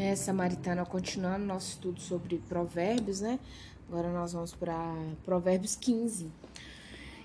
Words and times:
É, 0.00 0.14
Samaritana, 0.14 0.86
continuando 0.86 1.44
nosso 1.44 1.70
estudo 1.70 2.00
sobre 2.00 2.38
provérbios, 2.48 3.20
né? 3.20 3.36
Agora 3.88 4.12
nós 4.12 4.32
vamos 4.32 4.54
para 4.54 4.94
Provérbios 5.24 5.74
15. 5.74 6.30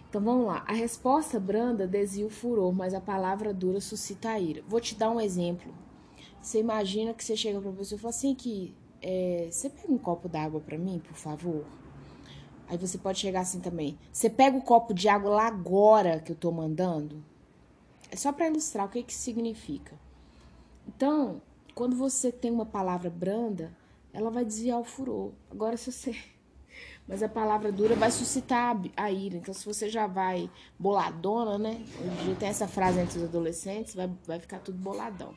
Então 0.10 0.20
vamos 0.20 0.48
lá. 0.48 0.66
A 0.68 0.74
resposta 0.74 1.40
branda 1.40 1.86
desvia 1.86 2.26
o 2.26 2.32
furor, 2.32 2.74
mas 2.74 2.96
a 2.96 3.00
palavra 3.00 3.54
dura 3.54 3.80
suscita 3.80 4.30
a 4.30 4.40
ira. 4.40 4.64
Vou 4.68 4.82
te 4.82 4.96
dar 4.96 5.12
um 5.12 5.22
exemplo. 5.22 5.72
Você 6.42 6.62
imagina 6.62 7.14
que 7.14 7.24
você 7.24 7.38
chega 7.38 7.62
para 7.62 7.72
pessoa 7.74 8.00
e 8.00 8.02
fala 8.02 8.10
assim 8.10 8.34
que 8.34 8.74
é, 9.04 9.50
você 9.52 9.70
pega 9.70 9.94
um 9.94 9.98
copo 10.00 10.28
d'água 10.28 10.60
para 10.60 10.76
mim, 10.76 10.98
por 10.98 11.16
favor? 11.16 11.64
Aí 12.68 12.76
você 12.76 12.98
pode 12.98 13.20
chegar 13.20 13.42
assim 13.42 13.60
também. 13.60 14.00
Você 14.12 14.32
pega 14.32 14.58
o 14.58 14.64
copo 14.64 14.96
de 14.96 15.08
água 15.08 15.30
lá 15.30 15.46
agora 15.46 16.20
que 16.20 16.32
eu 16.32 16.36
tô 16.36 16.52
mandando? 16.52 17.24
É 18.10 18.16
só 18.16 18.34
para 18.34 18.48
ilustrar 18.48 18.88
o 18.88 18.90
que 18.90 19.04
que 19.04 19.14
significa. 19.14 19.94
Então, 20.88 21.40
quando 21.74 21.96
você 21.96 22.32
tem 22.32 22.52
uma 22.52 22.66
palavra 22.66 23.10
branda, 23.10 23.72
ela 24.12 24.30
vai 24.30 24.46
desviar 24.46 24.80
o 24.80 24.84
furor. 24.84 25.32
Agora, 25.50 25.76
se 25.78 25.92
você. 25.92 26.16
Mas 27.08 27.22
a 27.22 27.28
palavra 27.28 27.72
dura 27.72 27.96
vai 27.96 28.10
suscitar 28.10 28.80
a 28.96 29.12
ira. 29.12 29.36
Então, 29.36 29.54
se 29.54 29.66
você 29.66 29.90
já 29.90 30.08
vai 30.08 30.50
boladona, 30.80 31.58
né? 31.58 31.84
Hoje 32.22 32.36
tem 32.36 32.48
essa 32.48 32.68
frase 32.68 33.00
entre 33.00 33.18
os 33.18 33.26
adolescentes, 33.26 33.94
vai, 33.94 34.10
vai 34.26 34.40
ficar 34.40 34.60
tudo 34.60 34.78
boladão. 34.78 35.36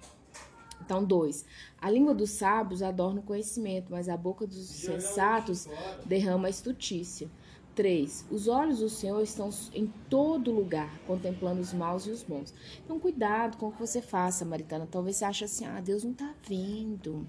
Então, 0.80 1.02
dois. 1.02 1.44
A 1.80 1.90
língua 1.90 2.14
dos 2.14 2.30
sábios 2.30 2.82
adorna 2.82 3.20
o 3.20 3.24
conhecimento, 3.24 3.90
mas 3.90 4.08
a 4.08 4.16
boca 4.16 4.46
dos 4.46 4.66
sensatos 4.68 5.68
derrama 6.04 6.46
a 6.46 6.50
estutícia. 6.50 7.28
3. 7.76 8.26
Os 8.30 8.48
olhos 8.48 8.78
do 8.78 8.88
Senhor 8.88 9.22
estão 9.22 9.50
em 9.72 9.86
todo 10.08 10.50
lugar, 10.50 10.90
contemplando 11.06 11.60
os 11.60 11.72
maus 11.74 12.06
e 12.06 12.10
os 12.10 12.22
bons. 12.22 12.52
Então, 12.82 12.98
cuidado 12.98 13.58
com 13.58 13.68
o 13.68 13.72
que 13.72 13.78
você 13.78 14.00
faça, 14.00 14.44
Maritana. 14.44 14.88
Talvez 14.90 15.16
você 15.16 15.24
ache 15.26 15.44
assim, 15.44 15.66
ah, 15.66 15.80
Deus 15.80 16.02
não 16.02 16.14
tá 16.14 16.34
vendo. 16.48 17.28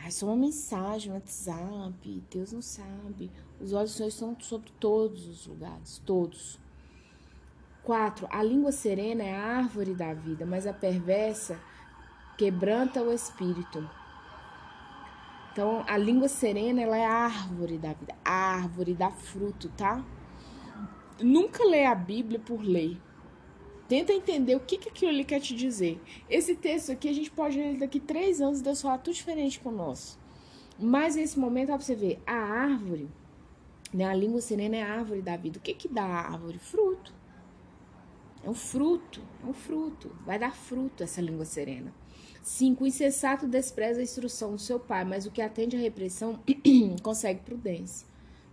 Ah, 0.00 0.06
é 0.06 0.10
só 0.10 0.26
uma 0.26 0.36
mensagem 0.36 1.08
no 1.08 1.16
WhatsApp. 1.16 2.22
Deus 2.30 2.52
não 2.52 2.62
sabe. 2.62 3.30
Os 3.60 3.72
olhos 3.72 3.90
do 3.90 3.96
Senhor 3.96 4.08
estão 4.08 4.36
sobre 4.40 4.70
todos 4.78 5.26
os 5.26 5.46
lugares, 5.46 6.00
todos. 6.06 6.58
4. 7.82 8.28
A 8.30 8.42
língua 8.42 8.72
serena 8.72 9.22
é 9.22 9.34
a 9.34 9.58
árvore 9.58 9.94
da 9.94 10.14
vida, 10.14 10.46
mas 10.46 10.66
a 10.66 10.72
perversa 10.72 11.60
quebranta 12.38 13.02
o 13.02 13.12
espírito. 13.12 13.88
Então, 15.56 15.82
a 15.88 15.96
língua 15.96 16.28
serena, 16.28 16.82
ela 16.82 16.98
é 16.98 17.06
a 17.06 17.14
árvore 17.14 17.78
da 17.78 17.94
vida, 17.94 18.14
a 18.22 18.56
árvore 18.56 18.92
dá 18.92 19.10
fruto, 19.10 19.70
tá? 19.70 20.04
Nunca 21.18 21.64
lê 21.64 21.86
a 21.86 21.94
Bíblia 21.94 22.38
por 22.38 22.60
ler. 22.60 23.00
Tenta 23.88 24.12
entender 24.12 24.54
o 24.54 24.60
que, 24.60 24.76
que 24.76 24.90
aquilo 24.90 25.12
ali 25.12 25.24
quer 25.24 25.40
te 25.40 25.56
dizer. 25.56 25.98
Esse 26.28 26.54
texto 26.54 26.92
aqui, 26.92 27.08
a 27.08 27.12
gente 27.14 27.30
pode 27.30 27.56
ler 27.56 27.78
daqui 27.78 27.98
três 27.98 28.38
anos 28.38 28.60
e 28.60 28.62
Deus 28.62 28.82
falar 28.82 28.98
tudo 28.98 29.14
diferente 29.14 29.58
com 29.58 29.70
nosso. 29.70 30.18
Mas 30.78 31.16
nesse 31.16 31.38
momento, 31.38 31.70
ó, 31.72 31.76
pra 31.76 31.86
você 31.86 31.94
ver, 31.94 32.20
a 32.26 32.34
árvore, 32.34 33.08
né, 33.94 34.04
a 34.04 34.14
língua 34.14 34.42
serena 34.42 34.76
é 34.76 34.82
a 34.82 34.92
árvore 34.92 35.22
da 35.22 35.38
vida. 35.38 35.56
O 35.58 35.62
que 35.62 35.72
que 35.72 35.88
dá 35.88 36.04
a 36.04 36.32
árvore? 36.32 36.58
Fruto. 36.58 37.14
É 38.44 38.50
um 38.50 38.54
fruto, 38.54 39.22
é 39.42 39.46
um 39.46 39.54
fruto. 39.54 40.14
Vai 40.26 40.38
dar 40.38 40.54
fruto 40.54 41.02
essa 41.02 41.22
língua 41.22 41.46
serena. 41.46 41.94
5. 42.46 42.84
O 42.84 42.86
insensato 42.86 43.48
despreza 43.48 43.98
a 43.98 44.04
instrução 44.04 44.52
do 44.52 44.60
seu 44.60 44.78
pai, 44.78 45.04
mas 45.04 45.26
o 45.26 45.32
que 45.32 45.42
atende 45.42 45.76
à 45.76 45.80
repressão 45.80 46.38
consegue 47.02 47.40
prudência. 47.40 48.06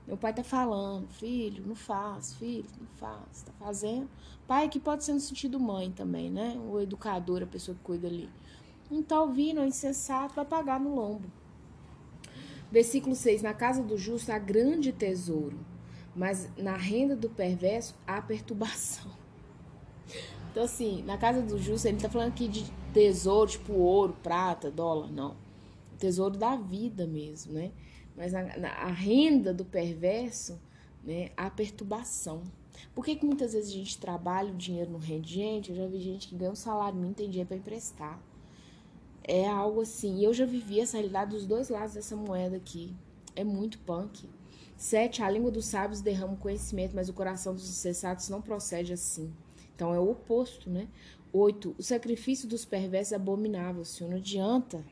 Meu 0.07 0.17
pai 0.17 0.33
tá 0.33 0.43
falando, 0.43 1.07
filho, 1.09 1.63
não 1.65 1.75
faz, 1.75 2.33
filho, 2.33 2.65
não 2.79 2.87
faz, 2.97 3.43
tá 3.43 3.53
fazendo. 3.59 4.09
Pai 4.47 4.67
que 4.67 4.79
pode 4.79 5.03
ser 5.03 5.13
no 5.13 5.19
sentido 5.19 5.59
mãe 5.59 5.91
também, 5.91 6.31
né? 6.31 6.59
O 6.67 6.81
educador, 6.81 7.43
a 7.43 7.45
pessoa 7.45 7.77
que 7.77 7.83
cuida 7.83 8.07
ali. 8.07 8.27
Não 8.89 9.03
tá 9.03 9.21
ouvindo, 9.21 9.61
é 9.61 9.67
insensato, 9.67 10.33
vai 10.33 10.43
pagar 10.43 10.79
no 10.79 10.95
lombo. 10.95 11.31
Versículo 12.71 13.15
6. 13.15 13.43
Na 13.43 13.53
casa 13.53 13.83
do 13.83 13.95
justo 13.95 14.31
há 14.31 14.39
grande 14.39 14.91
tesouro, 14.91 15.59
mas 16.15 16.49
na 16.57 16.75
renda 16.75 17.15
do 17.15 17.29
perverso 17.29 17.93
há 18.07 18.19
perturbação. 18.19 19.11
Então, 20.51 20.65
assim, 20.65 21.01
na 21.01 21.17
casa 21.17 21.41
do 21.41 21.57
justo, 21.57 21.87
ele 21.87 21.97
tá 21.97 22.07
falando 22.07 22.27
aqui 22.27 22.47
de 22.47 22.71
tesouro, 22.93 23.49
tipo 23.49 23.73
ouro, 23.73 24.15
prata, 24.21 24.69
dólar, 24.69 25.11
não. 25.11 25.35
Tesouro 25.97 26.37
da 26.37 26.55
vida 26.55 27.07
mesmo, 27.07 27.53
né? 27.53 27.71
Mas 28.15 28.31
na, 28.31 28.41
a 28.69 28.91
renda 28.91 29.53
do 29.53 29.65
perverso, 29.65 30.59
né, 31.03 31.31
a 31.35 31.49
perturbação. 31.49 32.43
Por 32.93 33.03
que, 33.03 33.15
que 33.15 33.25
muitas 33.25 33.53
vezes 33.53 33.71
a 33.71 33.73
gente 33.73 33.97
trabalha, 33.97 34.51
o 34.51 34.55
dinheiro 34.55 34.91
não 34.91 34.99
rende? 34.99 35.33
Gente, 35.33 35.71
eu 35.71 35.75
já 35.75 35.87
vi 35.87 35.99
gente 35.99 36.27
que 36.27 36.35
ganha 36.35 36.51
um 36.51 36.55
salário 36.55 36.95
mínimo 36.95 37.15
tem 37.15 37.29
dinheiro 37.29 37.47
para 37.47 37.57
emprestar. 37.57 38.19
É 39.23 39.47
algo 39.47 39.81
assim. 39.81 40.17
E 40.17 40.23
eu 40.23 40.33
já 40.33 40.45
vivi 40.45 40.79
essa 40.79 40.97
realidade 40.97 41.31
dos 41.31 41.45
dois 41.45 41.69
lados 41.69 41.93
dessa 41.93 42.15
moeda 42.15 42.57
aqui. 42.57 42.93
É 43.35 43.43
muito 43.43 43.79
punk. 43.79 44.27
Sete, 44.75 45.23
a 45.23 45.29
língua 45.29 45.49
dos 45.49 45.65
sábios 45.65 46.01
derrama 46.01 46.33
o 46.33 46.37
conhecimento, 46.37 46.95
mas 46.95 47.09
o 47.09 47.13
coração 47.13 47.53
dos 47.53 47.69
insensatos 47.69 48.27
não 48.29 48.41
procede 48.41 48.91
assim. 48.91 49.31
Então 49.75 49.93
é 49.93 49.99
o 49.99 50.11
oposto, 50.11 50.69
né? 50.69 50.87
Oito, 51.35 51.73
o 51.79 51.81
sacrifício 51.81 52.47
dos 52.47 52.63
perversos 52.63 53.13
é 53.13 53.15
abominável, 53.15 53.83
senhor. 53.83 54.11
Não 54.11 54.17
adianta 54.17 54.85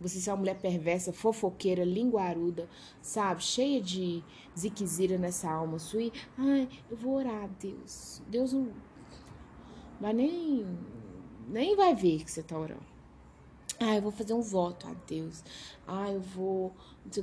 você 0.00 0.18
ser 0.18 0.30
uma 0.30 0.38
mulher 0.38 0.58
perversa, 0.58 1.12
fofoqueira, 1.12 1.84
linguaruda, 1.84 2.66
sabe? 3.02 3.42
Cheia 3.42 3.78
de 3.78 4.24
ziquezira 4.58 5.18
nessa 5.18 5.50
alma 5.50 5.78
sua. 5.78 6.10
Ai, 6.38 6.66
eu 6.90 6.96
vou 6.96 7.16
orar 7.16 7.44
a 7.44 7.46
Deus. 7.46 8.22
Deus 8.26 8.54
não 8.54 8.72
vai 10.00 10.14
nem, 10.14 10.66
nem 11.46 11.76
vai 11.76 11.94
ver 11.94 12.24
que 12.24 12.30
você 12.30 12.42
tá 12.42 12.58
orando. 12.58 12.88
Ah, 13.78 13.96
eu 13.96 14.02
vou 14.02 14.12
fazer 14.12 14.32
um 14.32 14.42
voto 14.42 14.86
a 14.86 14.94
Deus. 15.06 15.44
Ah, 15.86 16.10
eu 16.10 16.20
vou, 16.20 16.74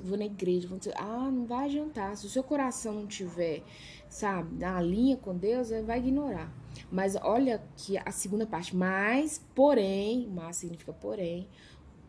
vou 0.04 0.18
na 0.18 0.26
igreja. 0.26 0.68
Vou 0.68 0.80
ah, 0.96 1.32
não 1.32 1.46
vai 1.46 1.66
adiantar. 1.66 2.16
Se 2.16 2.28
o 2.28 2.30
seu 2.30 2.44
coração 2.44 2.94
não 2.94 3.08
tiver, 3.08 3.64
sabe, 4.10 4.60
na 4.60 4.80
linha 4.80 5.18
com 5.18 5.36
Deus, 5.36 5.70
vai 5.86 5.98
ignorar. 5.98 6.52
Mas 6.92 7.16
olha 7.16 7.64
que 7.76 7.98
a 7.98 8.12
segunda 8.12 8.46
parte, 8.46 8.76
mas, 8.76 9.42
porém, 9.56 10.30
mas 10.34 10.58
significa 10.58 10.94
porém, 10.94 11.48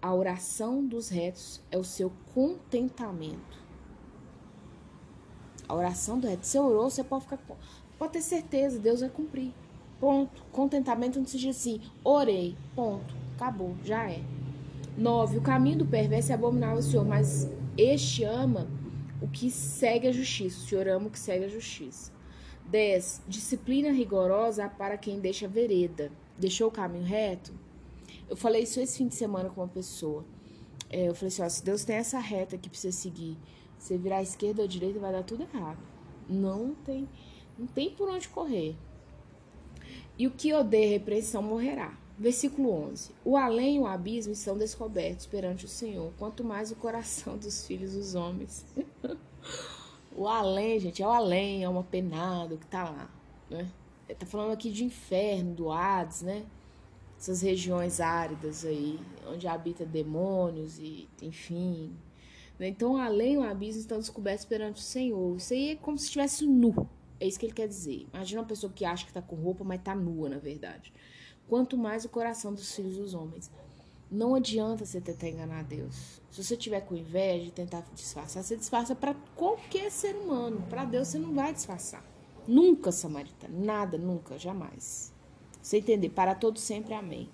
a 0.01 0.15
oração 0.15 0.85
dos 0.85 1.09
retos 1.09 1.61
é 1.71 1.79
o 1.79 1.85
seu 1.85 2.13
contentamento. 2.35 3.59
A 5.69 5.75
oração 5.75 6.19
do 6.19 6.27
reto, 6.27 6.47
você 6.47 6.59
orou, 6.59 6.89
você 6.89 7.05
pode 7.05 7.25
ficar, 7.25 7.39
pode 7.99 8.13
ter 8.13 8.23
certeza, 8.23 8.79
Deus 8.79 9.01
vai 9.01 9.11
cumprir. 9.11 9.53
Ponto. 10.01 10.43
Contentamento 10.53 11.19
não 11.19 11.27
se 11.27 11.39
diz 11.39 11.57
assim, 11.57 11.81
orei, 12.05 12.57
ponto, 12.75 13.15
acabou, 13.35 13.77
já 13.85 14.09
é. 14.09 14.23
Nove, 14.97 15.39
o 15.39 15.43
caminho 15.43 15.79
do 15.79 15.87
perverso 15.87 16.33
é 16.33 16.35
abominável 16.35 16.77
ao 16.77 16.83
Senhor, 16.83 17.05
mas 17.05 17.49
este 17.77 18.25
ama 18.25 18.67
o 19.21 19.29
que 19.29 19.51
segue 19.51 20.09
a 20.09 20.13
justiça. 20.13 20.59
O 20.59 20.69
Senhor 20.69 20.89
ama 20.89 21.09
o 21.09 21.11
que 21.11 21.19
segue 21.19 21.45
a 21.45 21.49
justiça. 21.49 22.13
10. 22.69 23.23
Disciplina 23.27 23.91
rigorosa 23.91 24.69
para 24.69 24.99
quem 24.99 25.21
deixa 25.21 25.49
vereda. 25.49 26.13
Deixou 26.37 26.69
o 26.69 26.73
caminho 26.73 27.05
reto? 27.05 27.53
Eu 28.29 28.37
falei 28.37 28.63
isso 28.63 28.79
esse 28.81 28.99
fim 28.99 29.09
de 29.09 29.15
semana 29.15 29.49
com 29.49 29.61
uma 29.61 29.69
pessoa. 29.69 30.25
É, 30.91 31.09
eu 31.09 31.15
falei 31.15 31.29
assim: 31.29 31.43
ó, 31.43 31.49
se 31.49 31.65
Deus 31.65 31.85
tem 31.85 31.97
essa 31.97 32.19
reta 32.19 32.59
pra 32.59 32.71
você 32.73 32.93
seguir, 32.93 33.37
você 33.79 33.97
virar 33.97 34.19
à 34.19 34.23
esquerda 34.23 34.63
ou 34.63 34.67
à 34.67 34.69
direita, 34.69 34.99
vai 34.99 35.13
dar 35.13 35.23
tudo 35.23 35.43
errado. 35.43 35.79
Não 36.29 36.75
tem, 36.75 37.09
não 37.59 37.67
tem 37.67 37.91
por 37.91 38.09
onde 38.09 38.29
correr. 38.29 38.77
E 40.19 40.27
o 40.27 40.31
que 40.31 40.53
odeia 40.53 40.91
repreensão 40.91 41.43
morrerá. 41.43 41.97
Versículo 42.19 42.71
11: 42.91 43.13
O 43.25 43.37
além 43.37 43.77
e 43.77 43.81
o 43.81 43.87
abismo 43.87 44.33
estão 44.33 44.59
descobertos 44.59 45.27
perante 45.27 45.65
o 45.65 45.69
Senhor, 45.69 46.13
quanto 46.19 46.45
mais 46.45 46.71
o 46.71 46.77
coração 46.77 47.39
dos 47.39 47.67
filhos 47.67 47.95
dos 47.95 48.15
homens. 48.15 48.67
O 50.19 50.27
além, 50.27 50.81
gente, 50.81 51.01
é 51.01 51.07
o 51.07 51.11
além, 51.11 51.63
é 51.63 51.69
uma 51.69 51.85
penado 51.85 52.59
que 52.59 52.67
tá 52.67 52.83
lá, 52.91 53.09
né? 53.49 53.71
Ele 54.09 54.19
tá 54.19 54.27
falando 54.27 54.51
aqui 54.51 54.69
de 54.69 54.83
inferno, 54.83 55.55
do 55.55 55.71
Hades, 55.71 56.23
né? 56.23 56.45
Essas 57.17 57.41
regiões 57.41 58.01
áridas 58.01 58.65
aí, 58.65 58.99
onde 59.29 59.47
habita 59.47 59.87
demônios 59.87 60.77
e, 60.81 61.09
enfim. 61.23 61.95
Né? 62.59 62.67
Então, 62.67 62.97
além 62.97 63.39
o 63.39 63.45
abismo 63.45 63.81
estão 63.81 63.99
descobertos 63.99 64.45
perante 64.45 64.81
o 64.81 64.85
Senhor. 64.85 65.37
Isso 65.37 65.55
aí 65.55 65.71
é 65.71 65.77
como 65.77 65.97
se 65.97 66.07
estivesse 66.07 66.45
nu. 66.45 66.89
É 67.21 67.27
isso 67.29 67.39
que 67.39 67.47
ele 67.47 67.53
quer 67.53 67.69
dizer. 67.69 68.09
Imagina 68.13 68.41
uma 68.41 68.49
pessoa 68.49 68.73
que 68.73 68.85
acha 68.85 69.07
que 69.07 69.13
tá 69.13 69.23
com 69.23 69.37
roupa, 69.37 69.63
mas 69.63 69.81
tá 69.83 69.95
nua, 69.95 70.29
na 70.29 70.39
verdade. 70.39 70.93
Quanto 71.47 71.79
mais 71.79 72.05
o 72.05 72.09
coração 72.09 72.53
dos 72.53 72.75
filhos 72.75 72.97
dos 72.97 73.15
homens. 73.15 73.53
Não 74.11 74.35
adianta 74.35 74.87
você 74.87 75.01
tentar 75.01 75.29
enganar 75.29 75.65
Deus. 75.65 76.23
Se 76.31 76.43
você 76.43 76.57
tiver 76.57 76.81
com 76.81 76.97
inveja 76.97 77.45
de 77.45 77.51
tentar 77.51 77.85
disfarçar, 77.95 78.43
você 78.43 78.57
disfarça 78.57 78.95
para 78.95 79.15
qualquer 79.37 79.91
ser 79.91 80.17
humano. 80.17 80.65
Para 80.71 80.85
Deus 80.85 81.09
você 81.09 81.19
não 81.19 81.35
vai 81.35 81.53
disfarçar. 81.53 82.03
Nunca, 82.47 82.91
Samarita. 82.91 83.47
Nada, 83.49 83.99
nunca, 83.99 84.39
jamais. 84.39 85.13
Você 85.61 85.79
entender? 85.79 86.09
Para 86.09 86.35
todos 86.35 86.63
sempre, 86.63 86.95
amém. 86.95 87.29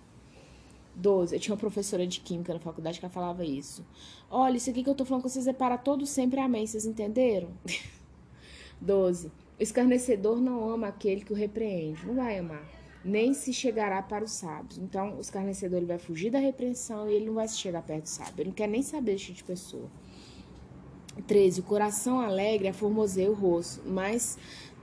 12. 0.96 1.34
Eu 1.34 1.40
tinha 1.40 1.54
uma 1.54 1.60
professora 1.60 2.04
de 2.06 2.20
química 2.20 2.52
na 2.52 2.60
faculdade 2.60 2.98
que 2.98 3.04
ela 3.04 3.12
falava 3.12 3.44
isso. 3.44 3.84
Olha, 4.28 4.56
isso 4.56 4.70
aqui 4.70 4.82
que 4.82 4.90
eu 4.90 4.94
tô 4.94 5.04
falando 5.04 5.22
com 5.22 5.28
vocês 5.28 5.46
é 5.46 5.52
para 5.52 5.78
todos 5.78 6.10
sempre, 6.10 6.40
amém. 6.40 6.66
Vocês 6.66 6.86
entenderam? 6.86 7.50
12. 8.80 9.28
O 9.28 9.62
escarnecedor 9.62 10.40
não 10.40 10.68
ama 10.68 10.88
aquele 10.88 11.24
que 11.24 11.32
o 11.32 11.36
repreende. 11.36 12.04
Não 12.04 12.16
vai 12.16 12.38
amar. 12.38 12.68
Nem 13.04 13.34
se 13.34 13.52
chegará 13.52 14.02
para 14.02 14.24
os 14.24 14.32
sábios. 14.32 14.78
Então, 14.78 15.16
o 15.16 15.20
escarnecedor 15.20 15.78
ele 15.78 15.86
vai 15.86 15.98
fugir 15.98 16.30
da 16.30 16.38
repreensão 16.38 17.08
e 17.08 17.14
ele 17.14 17.26
não 17.26 17.34
vai 17.34 17.46
se 17.46 17.58
chegar 17.58 17.82
perto 17.82 18.04
do 18.04 18.08
sábio. 18.08 18.34
Ele 18.38 18.48
não 18.48 18.54
quer 18.54 18.68
nem 18.68 18.82
saber 18.82 19.12
desse 19.12 19.26
tipo 19.26 19.38
de 19.38 19.44
pessoa. 19.44 19.90
13. 21.26 21.60
O 21.60 21.62
coração 21.62 22.18
alegre 22.18 22.68
aformoseia 22.68 23.30
o 23.30 23.34
rosto, 23.34 23.82
mas 23.86 24.38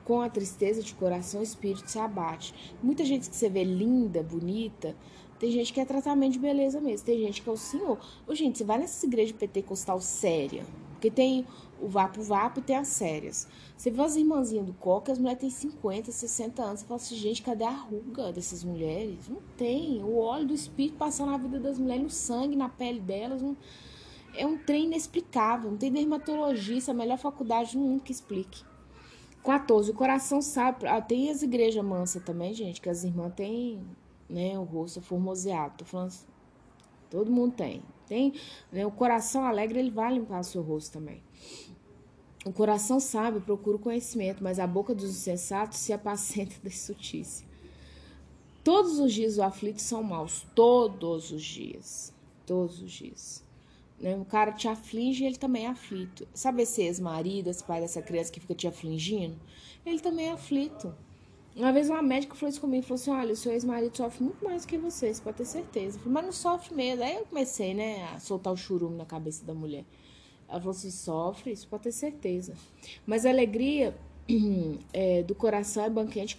com 0.05 0.21
a 0.21 0.29
tristeza 0.29 0.81
de 0.81 0.93
coração 0.93 1.41
o 1.41 1.43
espírito 1.43 1.89
se 1.89 1.99
abate. 1.99 2.53
Muita 2.81 3.03
gente 3.03 3.29
que 3.29 3.35
você 3.35 3.49
vê 3.49 3.63
linda, 3.63 4.23
bonita, 4.23 4.95
tem 5.39 5.51
gente 5.51 5.73
que 5.73 5.79
é 5.79 5.85
tratamento 5.85 6.33
de 6.33 6.39
beleza 6.39 6.79
mesmo, 6.79 7.05
tem 7.05 7.19
gente 7.19 7.41
que 7.41 7.49
é 7.49 7.51
o 7.51 7.57
senhor. 7.57 7.99
Ô, 8.27 8.35
gente, 8.35 8.59
você 8.59 8.63
vai 8.63 8.77
nessas 8.77 9.01
igrejas 9.03 9.35
pentecostal 9.35 9.99
séria, 9.99 10.63
porque 11.01 11.09
tem 11.09 11.47
o 11.81 11.87
vapo 11.87 12.21
vapo 12.21 12.59
e 12.59 12.61
tem 12.61 12.75
as 12.75 12.89
sérias. 12.89 13.47
Você 13.75 13.89
vê 13.89 14.03
as 14.03 14.15
irmãzinhas 14.15 14.67
do 14.67 14.73
coque, 14.73 15.11
as 15.11 15.17
mulheres 15.17 15.41
têm 15.41 15.49
50, 15.49 16.11
60 16.11 16.61
anos. 16.61 16.79
Você 16.81 16.85
fala 16.85 17.01
assim, 17.01 17.15
gente, 17.15 17.41
cadê 17.41 17.63
a 17.63 17.71
ruga 17.71 18.31
dessas 18.31 18.63
mulheres? 18.63 19.27
Não 19.27 19.41
tem. 19.57 20.03
O 20.03 20.19
óleo 20.19 20.45
do 20.45 20.53
espírito 20.53 20.97
passando 20.97 21.31
na 21.31 21.37
vida 21.39 21.59
das 21.59 21.79
mulheres, 21.79 22.03
no 22.03 22.09
sangue, 22.11 22.55
na 22.55 22.69
pele 22.69 22.99
delas. 22.99 23.41
Não... 23.41 23.57
É 24.37 24.45
um 24.45 24.59
trem 24.59 24.85
inexplicável. 24.85 25.71
Não 25.71 25.77
tem 25.77 25.91
dermatologista, 25.91 26.91
a 26.91 26.93
melhor 26.93 27.17
faculdade 27.17 27.73
do 27.73 27.79
mundo 27.79 28.03
que 28.03 28.11
explique. 28.11 28.63
14. 29.43 29.89
O 29.89 29.93
coração 29.95 30.39
sabe. 30.39 30.85
Ah, 30.85 31.01
tem 31.01 31.31
as 31.31 31.41
igrejas 31.41 31.83
mansas 31.83 32.23
também, 32.23 32.53
gente, 32.53 32.79
que 32.79 32.89
as 32.89 33.03
irmãs 33.03 33.33
têm 33.33 33.81
né, 34.29 34.57
o 34.59 34.63
rosto 34.63 35.01
formoseado. 35.01 35.77
Tô 35.79 35.85
falando 35.85 36.09
assim, 36.09 36.27
todo 37.09 37.31
mundo 37.31 37.55
tem. 37.55 37.81
Tem, 38.11 38.33
né, 38.69 38.85
o 38.85 38.91
coração 38.91 39.45
alegre, 39.45 39.79
ele 39.79 39.89
vai 39.89 40.13
limpar 40.13 40.41
o 40.41 40.43
seu 40.43 40.61
rosto 40.61 40.91
também. 40.91 41.23
O 42.45 42.51
coração 42.51 42.99
sábio 42.99 43.39
procura 43.39 43.77
o 43.77 43.79
conhecimento, 43.79 44.43
mas 44.43 44.59
a 44.59 44.67
boca 44.67 44.93
dos 44.93 45.09
insensatos 45.09 45.77
se 45.77 45.93
apacenta 45.93 46.53
da 46.61 46.69
sutícia. 46.69 47.47
Todos 48.65 48.99
os 48.99 49.13
dias 49.13 49.37
o 49.37 49.43
aflito 49.43 49.81
são 49.81 50.03
maus, 50.03 50.45
todos 50.53 51.31
os 51.31 51.41
dias, 51.41 52.13
todos 52.45 52.81
os 52.81 52.91
dias. 52.91 53.45
Né? 53.97 54.17
O 54.17 54.25
cara 54.25 54.51
te 54.51 54.67
aflige, 54.67 55.23
ele 55.23 55.37
também 55.37 55.65
é 55.65 55.69
aflito. 55.69 56.27
Sabe 56.33 56.63
esse 56.63 56.81
ex-marido, 56.81 57.49
esse 57.49 57.63
pai 57.63 57.79
dessa 57.79 58.01
criança 58.01 58.29
que 58.29 58.41
fica 58.41 58.53
te 58.53 58.67
afligindo? 58.67 59.39
Ele 59.85 60.01
também 60.01 60.27
é 60.27 60.31
aflito. 60.33 60.93
Uma 61.55 61.73
vez 61.73 61.89
uma 61.89 62.01
médica 62.01 62.33
falou 62.33 62.49
isso 62.49 62.61
comigo, 62.61 62.83
falou 62.83 62.95
assim, 62.95 63.11
olha, 63.11 63.33
o 63.33 63.35
seu 63.35 63.51
ex-marido 63.51 63.95
sofre 63.95 64.23
muito 64.23 64.43
mais 64.43 64.63
do 64.63 64.69
que 64.69 64.77
você, 64.77 65.13
você 65.13 65.21
pode 65.21 65.37
ter 65.37 65.45
certeza. 65.45 65.99
Falei, 65.99 66.13
mas 66.13 66.25
não 66.25 66.31
sofre 66.31 66.73
mesmo. 66.73 67.03
Aí 67.03 67.15
eu 67.15 67.25
comecei, 67.25 67.73
né, 67.73 68.07
a 68.13 68.19
soltar 68.19 68.53
o 68.53 68.57
churume 68.57 68.95
na 68.95 69.05
cabeça 69.05 69.43
da 69.43 69.53
mulher. 69.53 69.83
Ela 70.47 70.59
falou 70.59 70.71
assim: 70.71 70.91
sofre, 70.91 71.51
isso 71.51 71.67
pode 71.67 71.83
ter 71.83 71.91
certeza. 71.91 72.53
Mas 73.05 73.25
a 73.25 73.29
alegria 73.29 73.95
é, 74.93 75.23
do 75.23 75.33
coração 75.33 75.83
é 75.83 75.89
banquete 75.89 76.37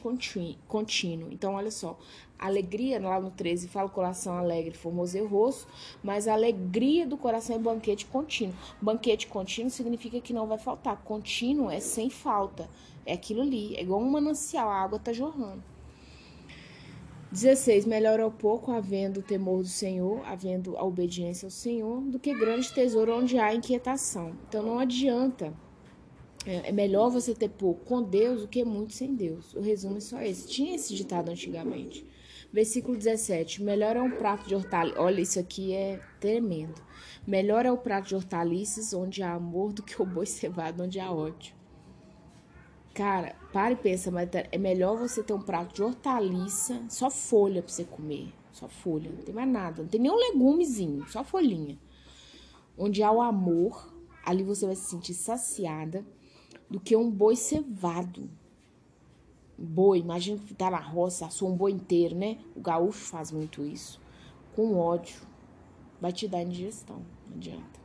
contínuo. 0.69 1.29
Então, 1.31 1.55
olha 1.55 1.71
só. 1.71 1.99
Alegria, 2.47 3.01
lá 3.01 3.21
no 3.21 3.31
13, 3.31 3.69
fala 3.69 3.89
coração 3.89 4.37
alegre, 4.37 4.77
formoseio 4.77 5.27
rosto, 5.27 5.67
mas 6.03 6.27
a 6.27 6.33
alegria 6.33 7.07
do 7.07 7.17
coração 7.17 7.57
é 7.57 7.59
banquete 7.59 8.07
contínuo. 8.07 8.55
Banquete 8.81 9.27
contínuo 9.27 9.71
significa 9.71 10.21
que 10.21 10.33
não 10.33 10.47
vai 10.47 10.59
faltar. 10.59 11.03
Contínuo 11.05 11.71
é 11.71 11.81
sem 11.81 12.11
falta. 12.11 12.69
É 13.07 13.13
aquilo 13.13 13.43
ali. 13.43 13.77
É 13.77 13.83
igual 13.83 14.01
um 14.01 14.11
manancial, 14.11 14.69
a 14.69 14.77
água 14.77 14.99
tá 14.99 15.13
jorrando. 15.13 15.63
16. 17.33 17.87
Melhor 17.87 18.21
é 18.21 18.25
o 18.25 18.31
pouco, 18.31 18.73
havendo 18.73 19.21
o 19.21 19.23
temor 19.23 19.63
do 19.63 19.69
Senhor, 19.69 20.21
havendo 20.27 20.77
a 20.77 20.85
obediência 20.85 21.47
ao 21.47 21.51
Senhor, 21.51 22.03
do 22.03 22.19
que 22.19 22.35
grande 22.35 22.71
tesouro 22.73 23.17
onde 23.19 23.39
há 23.39 23.55
inquietação. 23.55 24.33
Então 24.47 24.63
não 24.63 24.79
adianta. 24.79 25.55
É, 26.45 26.69
é 26.69 26.73
melhor 26.73 27.09
você 27.09 27.35
ter 27.35 27.49
pouco 27.49 27.85
com 27.87 28.03
Deus 28.03 28.43
do 28.43 28.49
que 28.49 28.65
muito 28.65 28.93
sem 28.93 29.15
Deus. 29.15 29.55
O 29.55 29.61
resumo 29.61 29.97
é 29.97 30.01
só 30.01 30.21
esse. 30.21 30.47
Tinha 30.47 30.75
esse 30.75 30.95
ditado 30.95 31.31
antigamente. 31.31 32.05
Versículo 32.53 32.97
17. 32.97 33.63
Melhor 33.63 33.97
é 33.97 34.03
um 34.03 34.11
prato 34.11 34.47
de 34.47 34.55
hortaliças. 34.55 35.01
Olha, 35.01 35.21
isso 35.21 35.41
aqui 35.41 35.73
é 35.73 36.01
tremendo. 36.21 36.81
Melhor 37.27 37.65
é 37.65 37.73
o 37.73 37.79
prato 37.79 38.09
de 38.09 38.15
hortaliças 38.15 38.93
onde 38.93 39.23
há 39.23 39.33
amor 39.33 39.73
do 39.73 39.83
que 39.83 40.01
o 40.01 40.05
boi 40.05 40.27
cevado 40.27 40.83
onde 40.83 41.01
há 41.01 41.11
ódio. 41.11 41.55
Cara, 42.93 43.35
para 43.53 43.73
e 43.73 43.77
pensa, 43.77 44.11
mas 44.11 44.29
é 44.33 44.59
melhor 44.59 44.99
você 44.99 45.23
ter 45.23 45.33
um 45.33 45.41
prato 45.41 45.75
de 45.75 45.83
hortaliça, 45.83 46.85
só 46.91 47.11
folha 47.11 47.63
pra 47.63 47.73
você 47.73 47.85
comer. 47.85 48.35
Só 48.53 48.69
folha, 48.69 49.11
não 49.11 49.23
tem 49.23 49.35
mais 49.35 49.49
nada. 49.49 49.83
Não 49.83 49.89
tem 49.89 49.99
nenhum 49.99 50.17
legumezinho, 50.17 51.09
só 51.09 51.25
folhinha. 51.25 51.79
Onde 52.77 53.03
há 53.03 53.11
o 53.11 53.23
amor, 53.23 53.95
ali 54.23 54.43
você 54.43 54.67
vai 54.67 54.77
se 54.77 54.91
sentir 54.91 55.15
saciada, 55.15 56.05
do 56.69 56.79
que 56.79 56.95
um 56.95 57.11
boi 57.11 57.35
cevado. 57.35 58.29
Boi, 59.57 59.99
imagina 59.99 60.39
que 60.39 60.55
tá 60.55 60.71
na 60.71 60.81
roça, 60.81 61.27
assou 61.27 61.49
um 61.49 61.57
boi 61.57 61.73
inteiro, 61.73 62.15
né? 62.15 62.39
O 62.57 62.61
gaúcho 62.61 63.05
faz 63.05 63.31
muito 63.31 63.65
isso. 63.65 64.01
Com 64.55 64.77
ódio. 64.77 65.21
Vai 66.01 66.13
te 66.13 66.27
dar 66.27 66.43
indigestão, 66.43 67.03
não 67.29 67.37
adianta. 67.37 67.81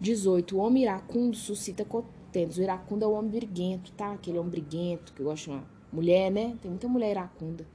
18. 0.00 0.56
O 0.56 0.60
homem 0.60 0.84
iracundo 0.84 1.36
suscita 1.36 1.84
tênis. 2.30 2.56
O 2.56 2.62
iracundo 2.62 3.04
é 3.04 3.08
o 3.08 3.12
homem 3.12 3.30
briguento, 3.30 3.92
tá? 3.92 4.12
Aquele 4.12 4.38
homem 4.38 4.50
briguento 4.50 5.12
que 5.12 5.22
gosta 5.22 5.50
de 5.50 5.56
uma 5.56 5.64
mulher, 5.92 6.30
né? 6.30 6.56
Tem 6.60 6.70
muita 6.70 6.88
mulher 6.88 7.10
iracunda. 7.10 7.66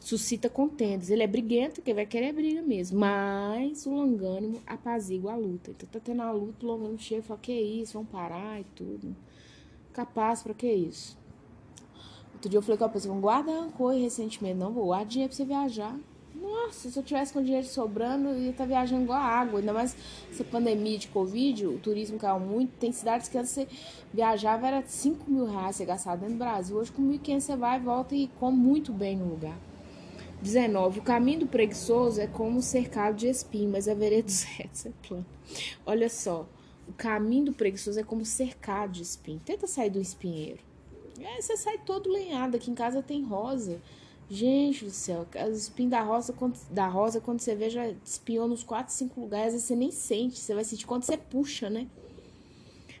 Suscita 0.00 0.48
contendas. 0.48 1.10
Ele 1.10 1.22
é 1.22 1.26
briguento, 1.26 1.82
que 1.82 1.92
vai 1.92 2.06
querer 2.06 2.32
briga 2.32 2.62
mesmo. 2.62 2.98
Mas 2.98 3.84
o 3.84 3.90
longânimo 3.90 4.60
apazigua 4.66 5.32
a 5.32 5.36
luta. 5.36 5.70
Então 5.72 5.88
tá 5.88 6.00
tendo 6.00 6.22
a 6.22 6.32
luta, 6.32 6.64
o 6.64 6.68
longânimo 6.68 6.98
chega 6.98 7.20
e 7.20 7.24
fala: 7.24 7.40
Que 7.40 7.52
isso? 7.52 7.92
Vamos 7.92 8.08
parar 8.10 8.60
e 8.60 8.64
tudo. 8.74 9.14
Capaz 9.92 10.42
pra 10.42 10.54
que 10.54 10.72
isso? 10.72 11.19
Outro 12.40 12.48
dia 12.48 12.56
eu 12.56 12.62
falei 12.62 12.78
com 12.78 12.84
a 12.86 12.88
pessoa: 12.88 13.20
Guarda 13.20 13.52
rancor 13.52 13.94
e 13.94 14.00
ressentimento. 14.00 14.56
Não, 14.56 14.72
vou 14.72 14.86
guardar 14.86 15.06
dinheiro 15.06 15.28
pra 15.28 15.36
você 15.36 15.44
viajar. 15.44 15.94
Nossa, 16.34 16.88
se 16.88 16.98
eu 16.98 17.02
tivesse 17.02 17.34
com 17.34 17.42
dinheiro 17.42 17.66
sobrando, 17.66 18.28
eu 18.28 18.38
ia 18.38 18.50
estar 18.50 18.64
tá 18.64 18.68
viajando 18.68 19.02
igual 19.02 19.18
a 19.18 19.22
água. 19.22 19.60
Ainda 19.60 19.74
mais 19.74 19.94
essa 20.30 20.42
pandemia 20.42 20.96
de 20.96 21.08
Covid, 21.08 21.66
o 21.66 21.78
turismo 21.78 22.18
caiu 22.18 22.40
muito. 22.40 22.72
Tem 22.78 22.92
cidades 22.92 23.28
que 23.28 23.36
antes 23.36 23.50
você 23.50 23.68
viajava 24.10 24.66
era 24.66 24.82
5 24.82 25.30
mil 25.30 25.44
reais 25.44 25.76
você 25.76 25.84
gastava 25.84 26.16
dentro 26.16 26.36
do 26.36 26.38
Brasil. 26.38 26.78
Hoje 26.78 26.90
com 26.90 27.02
1.500 27.02 27.40
você 27.40 27.56
vai, 27.56 27.78
volta 27.78 28.14
e 28.14 28.28
come 28.40 28.56
muito 28.56 28.90
bem 28.90 29.18
no 29.18 29.26
lugar. 29.26 29.58
19. 30.40 31.00
O 31.00 31.02
caminho 31.02 31.40
do 31.40 31.46
preguiçoso 31.46 32.22
é 32.22 32.26
como 32.26 32.62
cercado 32.62 33.16
de 33.16 33.28
espinho, 33.28 33.70
mas 33.70 33.86
a 33.86 33.92
vereda 33.92 34.22
dos 34.22 34.44
retos 34.56 34.86
é 34.86 34.92
plana. 35.06 35.26
Olha 35.84 36.08
só, 36.08 36.48
o 36.88 36.92
caminho 36.94 37.46
do 37.46 37.52
preguiçoso 37.52 38.00
é 38.00 38.02
como 38.02 38.24
cercado 38.24 38.92
de 38.92 39.02
espinho. 39.02 39.40
Tenta 39.40 39.66
sair 39.66 39.90
do 39.90 40.00
espinheiro. 40.00 40.69
É, 41.22 41.40
você 41.40 41.56
sai 41.56 41.78
todo 41.78 42.10
lenhado. 42.10 42.56
Aqui 42.56 42.70
em 42.70 42.74
casa 42.74 43.02
tem 43.02 43.22
rosa. 43.22 43.80
Gente 44.28 44.84
do 44.84 44.92
céu, 44.92 45.26
os 45.50 45.58
espinhos 45.58 45.90
da 45.90 46.02
rosa, 46.02 46.32
quando, 46.32 46.56
da 46.70 46.86
rosa, 46.86 47.20
quando 47.20 47.40
você 47.40 47.52
vê, 47.52 47.68
já 47.68 47.88
espiou 48.04 48.46
nos 48.46 48.62
4, 48.62 48.92
5 48.94 49.20
lugares, 49.20 49.60
você 49.60 49.74
nem 49.74 49.90
sente, 49.90 50.38
você 50.38 50.54
vai 50.54 50.62
sentir 50.62 50.86
quando 50.86 51.02
você 51.02 51.16
puxa, 51.16 51.68
né? 51.68 51.88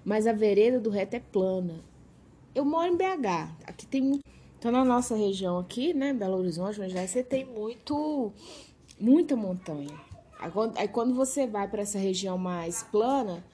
Mas 0.04 0.26
a 0.26 0.32
vereda 0.32 0.80
do 0.80 0.90
reto 0.90 1.14
é 1.14 1.20
plana. 1.20 1.84
Eu 2.52 2.64
moro 2.64 2.88
em 2.88 2.96
BH, 2.96 3.48
aqui 3.64 3.86
tem 3.86 4.00
muito. 4.02 4.24
Então, 4.58 4.72
na 4.72 4.84
nossa 4.84 5.14
região 5.14 5.56
aqui, 5.56 5.94
né, 5.94 6.12
Belo 6.12 6.36
Horizonte, 6.36 6.80
onde 6.80 6.94
você 6.94 7.22
tem 7.22 7.44
muito, 7.44 8.32
muita 8.98 9.36
montanha. 9.36 9.96
Aí 10.76 10.88
quando 10.88 11.14
você 11.14 11.46
vai 11.46 11.68
para 11.68 11.82
essa 11.82 11.98
região 11.98 12.36
mais 12.36 12.82
plana, 12.82 13.44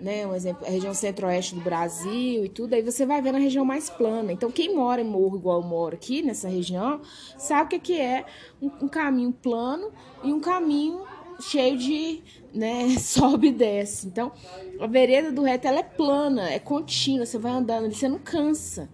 né? 0.00 0.26
Um 0.26 0.34
exemplo, 0.34 0.66
a 0.66 0.70
região 0.70 0.94
centro-oeste 0.94 1.54
do 1.54 1.60
Brasil 1.60 2.44
e 2.44 2.48
tudo, 2.48 2.74
aí 2.74 2.82
você 2.82 3.04
vai 3.04 3.20
ver 3.20 3.32
na 3.32 3.38
região 3.38 3.64
mais 3.64 3.90
plana. 3.90 4.32
Então, 4.32 4.50
quem 4.50 4.74
mora 4.74 5.00
em 5.00 5.04
morro 5.04 5.36
igual 5.36 5.60
eu 5.60 5.66
moro 5.66 5.94
aqui, 5.94 6.22
nessa 6.22 6.48
região, 6.48 7.00
sabe 7.36 7.76
o 7.76 7.80
que 7.80 8.00
é 8.00 8.24
um, 8.60 8.70
um 8.82 8.88
caminho 8.88 9.32
plano 9.32 9.90
e 10.22 10.32
um 10.32 10.40
caminho 10.40 11.02
cheio 11.40 11.76
de, 11.76 12.22
né, 12.52 12.90
sobe 12.98 13.48
e 13.48 13.52
desce. 13.52 14.06
Então, 14.06 14.32
a 14.80 14.86
vereda 14.86 15.30
do 15.30 15.42
reto, 15.42 15.66
ela 15.66 15.80
é 15.80 15.84
plana, 15.84 16.50
é 16.50 16.58
contínua, 16.58 17.26
você 17.26 17.38
vai 17.38 17.52
andando, 17.52 17.92
você 17.92 18.08
não 18.08 18.18
cansa. 18.18 18.88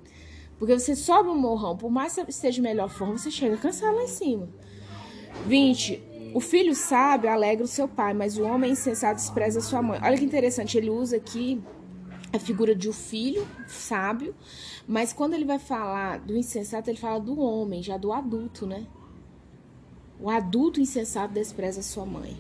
Porque 0.59 0.79
você 0.79 0.95
sobe 0.95 1.29
o 1.29 1.35
morrão, 1.35 1.77
por 1.77 1.91
mais 1.91 2.15
que 2.15 2.23
você 2.23 2.31
esteja 2.31 2.57
de 2.57 2.63
melhor 2.63 2.89
forma, 2.89 3.19
você 3.19 3.31
chega 3.31 3.57
cansado 3.57 3.97
lá 3.97 4.05
em 4.05 4.09
cima. 4.09 4.49
20. 5.47 6.03
O 6.35 6.41
filho 6.41 6.75
sábio 6.75 7.31
alegra 7.31 7.65
o 7.65 7.69
seu 7.69 7.87
pai, 7.87 8.13
mas 8.13 8.37
o 8.37 8.43
homem 8.43 8.73
insensato 8.73 9.15
despreza 9.15 9.61
sua 9.61 9.81
mãe. 9.81 10.01
Olha 10.03 10.19
que 10.19 10.25
interessante, 10.25 10.77
ele 10.77 10.91
usa 10.91 11.19
aqui 11.19 11.63
a 12.33 12.41
figura 12.41 12.75
de 12.75 12.89
um 12.89 12.93
filho 12.93 13.47
sábio, 13.69 14.35
mas 14.85 15.13
quando 15.13 15.35
ele 15.35 15.45
vai 15.45 15.61
falar 15.61 16.19
do 16.19 16.37
insensato, 16.37 16.91
ele 16.91 16.99
fala 16.99 17.21
do 17.21 17.39
homem, 17.39 17.85
já 17.85 17.97
do 17.97 18.13
adulto, 18.13 18.67
né? 18.67 18.85
O 20.19 20.29
adulto 20.29 20.81
insensato 20.81 21.33
despreza 21.33 21.85
sua 21.85 22.05
mãe. 22.05 22.37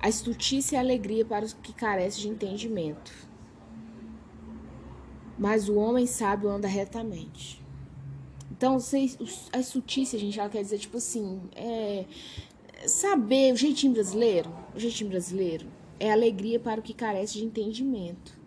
A 0.00 0.08
estutice 0.08 0.74
é 0.74 0.80
alegria 0.80 1.24
para 1.24 1.44
os 1.44 1.52
que 1.52 1.72
carecem 1.72 2.22
de 2.22 2.28
entendimento. 2.30 3.12
Mas 5.38 5.68
o 5.68 5.76
homem 5.76 6.04
sábio 6.04 6.50
anda 6.50 6.66
retamente. 6.66 7.64
Então, 8.50 8.76
a 9.52 9.58
estutice, 9.58 10.16
a 10.16 10.18
gente, 10.18 10.40
ela 10.40 10.48
quer 10.48 10.62
dizer, 10.62 10.78
tipo 10.78 10.96
assim, 10.96 11.42
é, 11.54 12.06
saber 12.88 13.52
o 13.52 13.56
jeitinho 13.56 13.92
brasileiro, 13.92 14.50
o 14.74 14.78
jeitinho 14.78 15.10
brasileiro 15.10 15.66
é 15.98 16.12
alegria 16.12 16.60
para 16.60 16.80
o 16.80 16.82
que 16.82 16.94
carece 16.94 17.34
de 17.34 17.44
entendimento. 17.44 18.38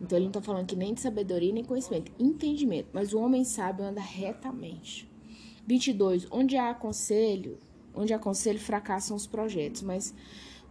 Então 0.00 0.16
ele 0.16 0.24
não 0.24 0.30
está 0.30 0.40
falando 0.40 0.66
que 0.66 0.76
nem 0.76 0.94
de 0.94 1.00
sabedoria 1.00 1.52
nem 1.52 1.64
conhecimento, 1.64 2.10
entendimento. 2.18 2.88
Mas 2.92 3.12
o 3.12 3.20
homem 3.20 3.44
sábio 3.44 3.84
anda 3.84 4.00
retamente. 4.00 5.08
22. 5.66 6.26
Onde 6.30 6.56
há 6.56 6.72
conselho, 6.74 7.58
onde 7.94 8.14
há 8.14 8.18
conselho 8.18 8.58
fracassam 8.58 9.16
os 9.16 9.26
projetos, 9.26 9.82
mas 9.82 10.14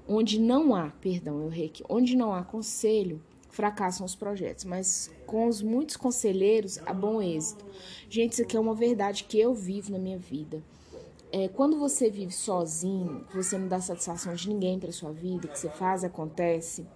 onde 0.08 0.40
não 0.40 0.74
há, 0.74 0.90
perdão, 0.90 1.40
eu 1.42 1.66
aqui, 1.66 1.84
onde 1.88 2.18
não 2.18 2.34
há 2.34 2.44
conselho, 2.44 3.22
fracassam 3.50 4.06
os 4.06 4.16
projetos, 4.16 4.66
mas 4.66 5.12
com 5.26 5.48
os 5.48 5.62
muitos 5.62 5.96
conselheiros 5.96 6.80
há 6.86 6.94
bom 6.94 7.22
êxito. 7.22 7.64
Gente, 8.10 8.34
isso 8.34 8.42
aqui 8.42 8.58
é 8.58 8.60
uma 8.60 8.74
verdade 8.74 9.24
que 9.26 9.40
eu 9.40 9.54
vivo 9.54 9.92
na 9.92 10.00
minha 10.00 10.18
vida. 10.18 10.64
É, 11.32 11.48
quando 11.48 11.78
você 11.78 12.10
vive 12.10 12.32
sozinho, 12.32 13.26
você 13.34 13.58
não 13.58 13.68
dá 13.68 13.80
satisfação 13.80 14.34
de 14.34 14.50
ninguém 14.50 14.80
para 14.80 14.92
sua 14.92 15.12
vida, 15.12 15.46
o 15.46 15.50
que 15.50 15.60
você 15.60 15.70
faz 15.70 16.04
acontece, 16.04 16.88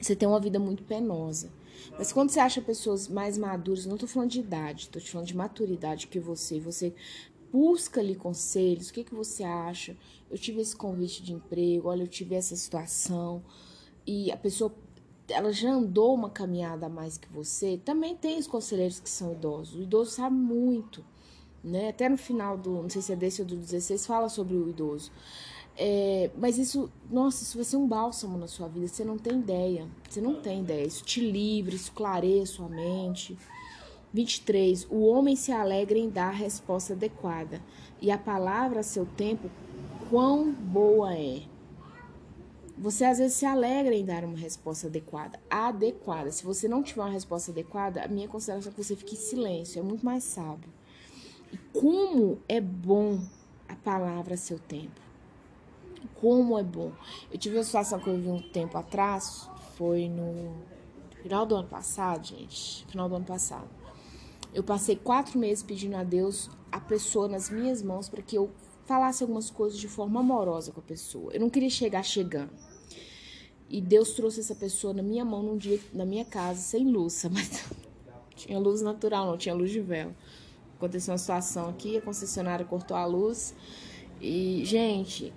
você 0.00 0.16
tem 0.16 0.28
uma 0.28 0.40
vida 0.40 0.58
muito 0.58 0.82
penosa. 0.82 1.50
Mas 1.96 2.12
quando 2.12 2.30
você 2.30 2.40
acha 2.40 2.60
pessoas 2.60 3.06
mais 3.06 3.38
maduras, 3.38 3.86
não 3.86 3.94
estou 3.94 4.08
falando 4.08 4.30
de 4.30 4.40
idade, 4.40 4.82
estou 4.82 5.00
te 5.00 5.10
falando 5.10 5.28
de 5.28 5.36
maturidade 5.36 6.08
que 6.08 6.18
você, 6.18 6.58
você 6.58 6.92
busca 7.52 8.00
ali 8.00 8.16
conselhos, 8.16 8.88
o 8.88 8.92
que, 8.92 9.04
que 9.04 9.14
você 9.14 9.44
acha? 9.44 9.96
Eu 10.30 10.36
tive 10.36 10.60
esse 10.60 10.74
convite 10.74 11.22
de 11.22 11.32
emprego, 11.32 11.88
olha, 11.88 12.02
eu 12.02 12.08
tive 12.08 12.34
essa 12.34 12.56
situação, 12.56 13.44
e 14.06 14.30
a 14.32 14.36
pessoa 14.36 14.74
ela 15.28 15.52
já 15.52 15.70
andou 15.70 16.14
uma 16.14 16.30
caminhada 16.30 16.86
a 16.86 16.88
mais 16.88 17.16
que 17.16 17.32
você, 17.32 17.80
também 17.84 18.16
tem 18.16 18.38
os 18.38 18.46
conselheiros 18.46 19.00
que 19.00 19.10
são 19.10 19.32
idosos. 19.32 19.74
O 19.74 19.82
idoso 19.82 20.10
sabe 20.12 20.36
muito, 20.36 21.04
né? 21.66 21.88
Até 21.88 22.08
no 22.08 22.16
final 22.16 22.56
do, 22.56 22.82
não 22.82 22.88
sei 22.88 23.02
se 23.02 23.12
é 23.12 23.16
desse 23.16 23.42
ou 23.42 23.46
do 23.46 23.56
16, 23.56 24.06
fala 24.06 24.28
sobre 24.28 24.54
o 24.54 24.68
idoso. 24.68 25.10
É, 25.78 26.30
mas 26.38 26.56
isso, 26.56 26.90
nossa, 27.10 27.42
isso 27.42 27.58
vai 27.58 27.64
ser 27.64 27.76
um 27.76 27.86
bálsamo 27.86 28.38
na 28.38 28.46
sua 28.46 28.66
vida, 28.66 28.88
você 28.88 29.04
não 29.04 29.18
tem 29.18 29.40
ideia. 29.40 29.86
Você 30.08 30.20
não 30.20 30.40
tem 30.40 30.60
ideia. 30.60 30.86
Isso 30.86 31.04
te 31.04 31.20
livra, 31.20 31.74
isso 31.74 31.92
clareia 31.92 32.46
sua 32.46 32.68
mente. 32.68 33.36
23. 34.14 34.86
O 34.90 35.00
homem 35.06 35.36
se 35.36 35.52
alegra 35.52 35.98
em 35.98 36.08
dar 36.08 36.28
a 36.28 36.30
resposta 36.30 36.94
adequada, 36.94 37.60
e 38.00 38.10
a 38.10 38.16
palavra 38.16 38.80
a 38.80 38.82
seu 38.82 39.04
tempo, 39.04 39.50
quão 40.08 40.50
boa 40.52 41.14
é. 41.14 41.42
Você 42.78 43.04
às 43.04 43.18
vezes 43.18 43.36
se 43.36 43.46
alegra 43.46 43.94
em 43.94 44.04
dar 44.04 44.24
uma 44.24 44.36
resposta 44.36 44.86
adequada. 44.86 45.40
Adequada. 45.48 46.30
Se 46.30 46.44
você 46.44 46.68
não 46.68 46.82
tiver 46.82 47.02
uma 47.02 47.10
resposta 47.10 47.50
adequada, 47.50 48.02
a 48.02 48.08
minha 48.08 48.28
consideração 48.28 48.70
é 48.70 48.74
que 48.74 48.82
você 48.82 48.94
fique 48.94 49.14
em 49.14 49.18
silêncio, 49.18 49.80
é 49.80 49.82
muito 49.82 50.04
mais 50.04 50.24
sábio. 50.24 50.70
Como 51.72 52.38
é 52.48 52.60
bom 52.60 53.20
a 53.68 53.74
palavra 53.74 54.34
a 54.34 54.36
seu 54.36 54.58
tempo. 54.58 55.00
Como 56.20 56.58
é 56.58 56.62
bom. 56.62 56.92
Eu 57.30 57.38
tive 57.38 57.56
uma 57.56 57.64
situação 57.64 57.98
que 57.98 58.08
eu 58.08 58.16
vi 58.18 58.28
um 58.28 58.40
tempo 58.40 58.78
atrás, 58.78 59.48
foi 59.76 60.08
no 60.08 60.54
final 61.22 61.44
do 61.44 61.56
ano 61.56 61.68
passado, 61.68 62.26
gente. 62.26 62.86
Final 62.86 63.08
do 63.08 63.16
ano 63.16 63.24
passado. 63.24 63.68
Eu 64.54 64.62
passei 64.62 64.96
quatro 64.96 65.38
meses 65.38 65.62
pedindo 65.62 65.96
a 65.96 66.04
Deus 66.04 66.48
a 66.72 66.80
pessoa 66.80 67.28
nas 67.28 67.50
minhas 67.50 67.82
mãos 67.82 68.08
para 68.08 68.22
que 68.22 68.36
eu 68.36 68.50
falasse 68.86 69.22
algumas 69.22 69.50
coisas 69.50 69.78
de 69.78 69.88
forma 69.88 70.20
amorosa 70.20 70.72
com 70.72 70.80
a 70.80 70.82
pessoa. 70.82 71.32
Eu 71.32 71.40
não 71.40 71.50
queria 71.50 71.68
chegar 71.68 72.02
chegando. 72.02 72.50
E 73.68 73.80
Deus 73.80 74.12
trouxe 74.12 74.40
essa 74.40 74.54
pessoa 74.54 74.94
na 74.94 75.02
minha 75.02 75.24
mão 75.24 75.42
num 75.42 75.56
dia 75.56 75.80
na 75.92 76.06
minha 76.06 76.24
casa 76.24 76.60
sem 76.60 76.88
luz, 76.88 77.24
mas 77.30 77.64
tinha 78.36 78.58
luz 78.58 78.80
natural, 78.80 79.26
não 79.26 79.36
tinha 79.36 79.54
luz 79.54 79.70
de 79.70 79.80
vela. 79.80 80.14
Aconteceu 80.76 81.12
uma 81.12 81.18
situação 81.18 81.68
aqui, 81.68 81.96
a 81.96 82.02
concessionária 82.02 82.64
cortou 82.64 82.96
a 82.96 83.04
luz. 83.04 83.54
E, 84.20 84.62
gente, 84.64 85.32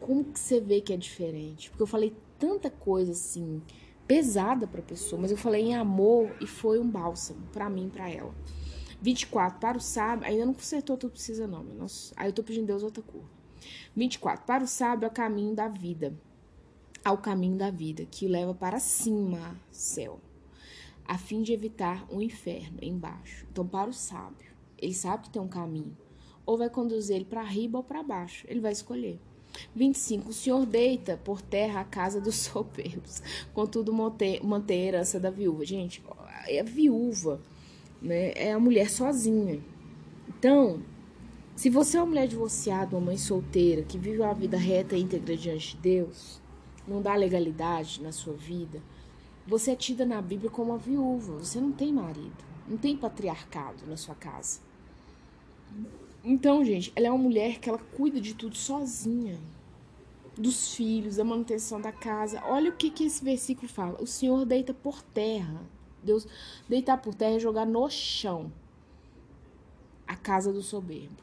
como 0.00 0.24
que 0.24 0.38
você 0.38 0.60
vê 0.60 0.80
que 0.80 0.92
é 0.92 0.96
diferente? 0.96 1.70
Porque 1.70 1.82
eu 1.82 1.86
falei 1.86 2.14
tanta 2.38 2.70
coisa 2.70 3.12
assim, 3.12 3.62
pesada 4.06 4.66
para 4.66 4.80
a 4.80 4.84
pessoa, 4.84 5.20
mas 5.20 5.30
eu 5.30 5.36
falei 5.36 5.62
em 5.62 5.76
amor 5.76 6.34
e 6.40 6.46
foi 6.46 6.78
um 6.78 6.88
bálsamo 6.88 7.46
para 7.52 7.70
mim, 7.70 7.88
para 7.88 8.10
ela. 8.10 8.34
24, 9.00 9.58
para 9.58 9.78
o 9.78 9.80
sábio, 9.80 10.26
ainda 10.26 10.46
não 10.46 10.54
consertou 10.54 10.96
tudo 10.96 11.12
precisa 11.12 11.46
não, 11.46 11.64
mas 11.64 12.12
aí 12.16 12.28
eu 12.28 12.32
tô 12.32 12.42
pedindo 12.42 12.66
Deus 12.66 12.82
outra 12.82 13.02
cor. 13.02 13.24
24, 13.94 14.44
para 14.44 14.64
o 14.64 14.66
sábio 14.66 15.06
é 15.06 15.08
o 15.08 15.12
caminho 15.12 15.54
da 15.54 15.68
vida, 15.68 16.14
ao 17.04 17.18
caminho 17.18 17.56
da 17.56 17.70
vida, 17.70 18.04
que 18.04 18.28
leva 18.28 18.54
para 18.54 18.78
cima, 18.78 19.56
céu, 19.70 20.20
a 21.04 21.18
fim 21.18 21.42
de 21.42 21.52
evitar 21.52 22.06
um 22.10 22.20
inferno 22.20 22.78
embaixo. 22.80 23.46
Então, 23.50 23.66
para 23.66 23.90
o 23.90 23.92
sábio, 23.92 24.51
ele 24.82 24.94
sabe 24.94 25.24
que 25.24 25.30
tem 25.30 25.40
um 25.40 25.48
caminho, 25.48 25.96
ou 26.44 26.58
vai 26.58 26.68
conduzir 26.68 27.16
ele 27.16 27.24
para 27.24 27.42
riba 27.42 27.78
ou 27.78 27.84
para 27.84 28.02
baixo, 28.02 28.44
ele 28.48 28.60
vai 28.60 28.72
escolher. 28.72 29.18
25. 29.74 30.30
O 30.30 30.32
Senhor 30.32 30.66
deita 30.66 31.18
por 31.22 31.40
terra 31.40 31.80
a 31.80 31.84
casa 31.84 32.20
dos 32.20 32.34
soberbos, 32.42 33.22
contudo 33.54 33.92
mantém, 33.92 34.40
a 34.40 34.72
herança 34.74 35.20
da 35.20 35.30
viúva. 35.30 35.64
Gente, 35.64 36.02
é 36.46 36.60
a 36.60 36.64
viúva, 36.64 37.40
né? 38.00 38.32
É 38.34 38.52
a 38.52 38.58
mulher 38.58 38.90
sozinha. 38.90 39.60
Então, 40.28 40.82
se 41.54 41.70
você 41.70 41.96
é 41.96 42.00
uma 42.00 42.06
mulher 42.06 42.26
divorciada, 42.26 42.96
uma 42.96 43.06
mãe 43.06 43.16
solteira, 43.16 43.82
que 43.82 43.98
vive 43.98 44.20
uma 44.20 44.34
vida 44.34 44.56
reta 44.56 44.96
e 44.96 45.02
íntegra 45.02 45.36
diante 45.36 45.76
de 45.76 45.82
Deus, 45.82 46.40
não 46.88 47.00
dá 47.00 47.14
legalidade 47.14 48.02
na 48.02 48.10
sua 48.10 48.34
vida, 48.34 48.82
você 49.46 49.72
é 49.72 49.76
tida 49.76 50.04
na 50.04 50.20
Bíblia 50.22 50.50
como 50.50 50.70
uma 50.70 50.78
viúva. 50.78 51.38
Você 51.38 51.60
não 51.60 51.72
tem 51.72 51.92
marido, 51.92 52.44
não 52.66 52.76
tem 52.76 52.96
patriarcado 52.96 53.86
na 53.86 53.96
sua 53.96 54.14
casa. 54.14 54.60
Então, 56.24 56.64
gente, 56.64 56.92
ela 56.94 57.08
é 57.08 57.10
uma 57.10 57.18
mulher 57.22 57.58
que 57.58 57.68
ela 57.68 57.78
cuida 57.78 58.20
de 58.20 58.34
tudo 58.34 58.56
sozinha. 58.56 59.38
Dos 60.36 60.74
filhos, 60.74 61.16
da 61.16 61.24
manutenção 61.24 61.80
da 61.80 61.92
casa. 61.92 62.42
Olha 62.46 62.70
o 62.70 62.76
que, 62.76 62.90
que 62.90 63.04
esse 63.04 63.22
versículo 63.22 63.68
fala. 63.68 64.00
O 64.00 64.06
Senhor 64.06 64.44
deita 64.46 64.72
por 64.72 65.02
terra. 65.02 65.60
Deus 66.02 66.26
deitar 66.68 66.98
por 66.98 67.14
terra 67.14 67.36
é 67.36 67.38
jogar 67.38 67.66
no 67.66 67.88
chão 67.90 68.50
a 70.06 70.16
casa 70.16 70.52
do 70.52 70.62
soberbo. 70.62 71.22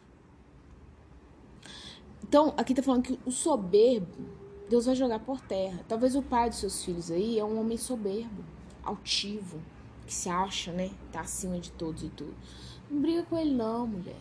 Então, 2.23 2.53
aqui 2.57 2.73
tá 2.73 2.83
falando 2.83 3.03
que 3.03 3.19
o 3.25 3.31
soberbo, 3.31 4.25
Deus 4.69 4.85
vai 4.85 4.95
jogar 4.95 5.19
por 5.19 5.41
terra. 5.41 5.83
Talvez 5.87 6.15
o 6.15 6.21
pai 6.21 6.49
dos 6.49 6.59
seus 6.59 6.83
filhos 6.83 7.09
aí 7.09 7.39
é 7.39 7.43
um 7.43 7.59
homem 7.59 7.77
soberbo, 7.77 8.43
altivo, 8.83 9.59
que 10.05 10.13
se 10.13 10.29
acha, 10.29 10.71
né? 10.71 10.91
Tá 11.11 11.21
acima 11.21 11.59
de 11.59 11.71
todos 11.71 12.03
e 12.03 12.09
tudo. 12.09 12.35
Não 12.89 13.01
briga 13.01 13.23
com 13.23 13.37
ele, 13.37 13.53
não, 13.53 13.87
mulher. 13.87 14.15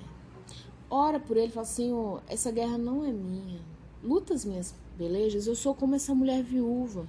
Ora 0.91 1.21
por 1.21 1.37
ele, 1.37 1.53
fala 1.53 1.67
assim: 1.67 1.93
oh, 1.93 2.21
essa 2.27 2.51
guerra 2.51 2.79
não 2.79 3.05
é 3.05 3.13
minha. 3.13 3.61
Luta 4.03 4.33
as 4.33 4.45
minhas 4.45 4.75
pelejas, 4.97 5.47
eu 5.47 5.55
sou 5.55 5.75
como 5.75 5.95
essa 5.95 6.15
mulher 6.15 6.43
viúva. 6.43 7.07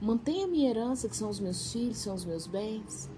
Mantenha 0.00 0.46
a 0.46 0.48
minha 0.48 0.68
herança, 0.68 1.08
que 1.08 1.16
são 1.16 1.30
os 1.30 1.38
meus 1.38 1.72
filhos, 1.72 1.98
são 1.98 2.14
os 2.14 2.24
meus 2.24 2.46
bens. 2.46 3.08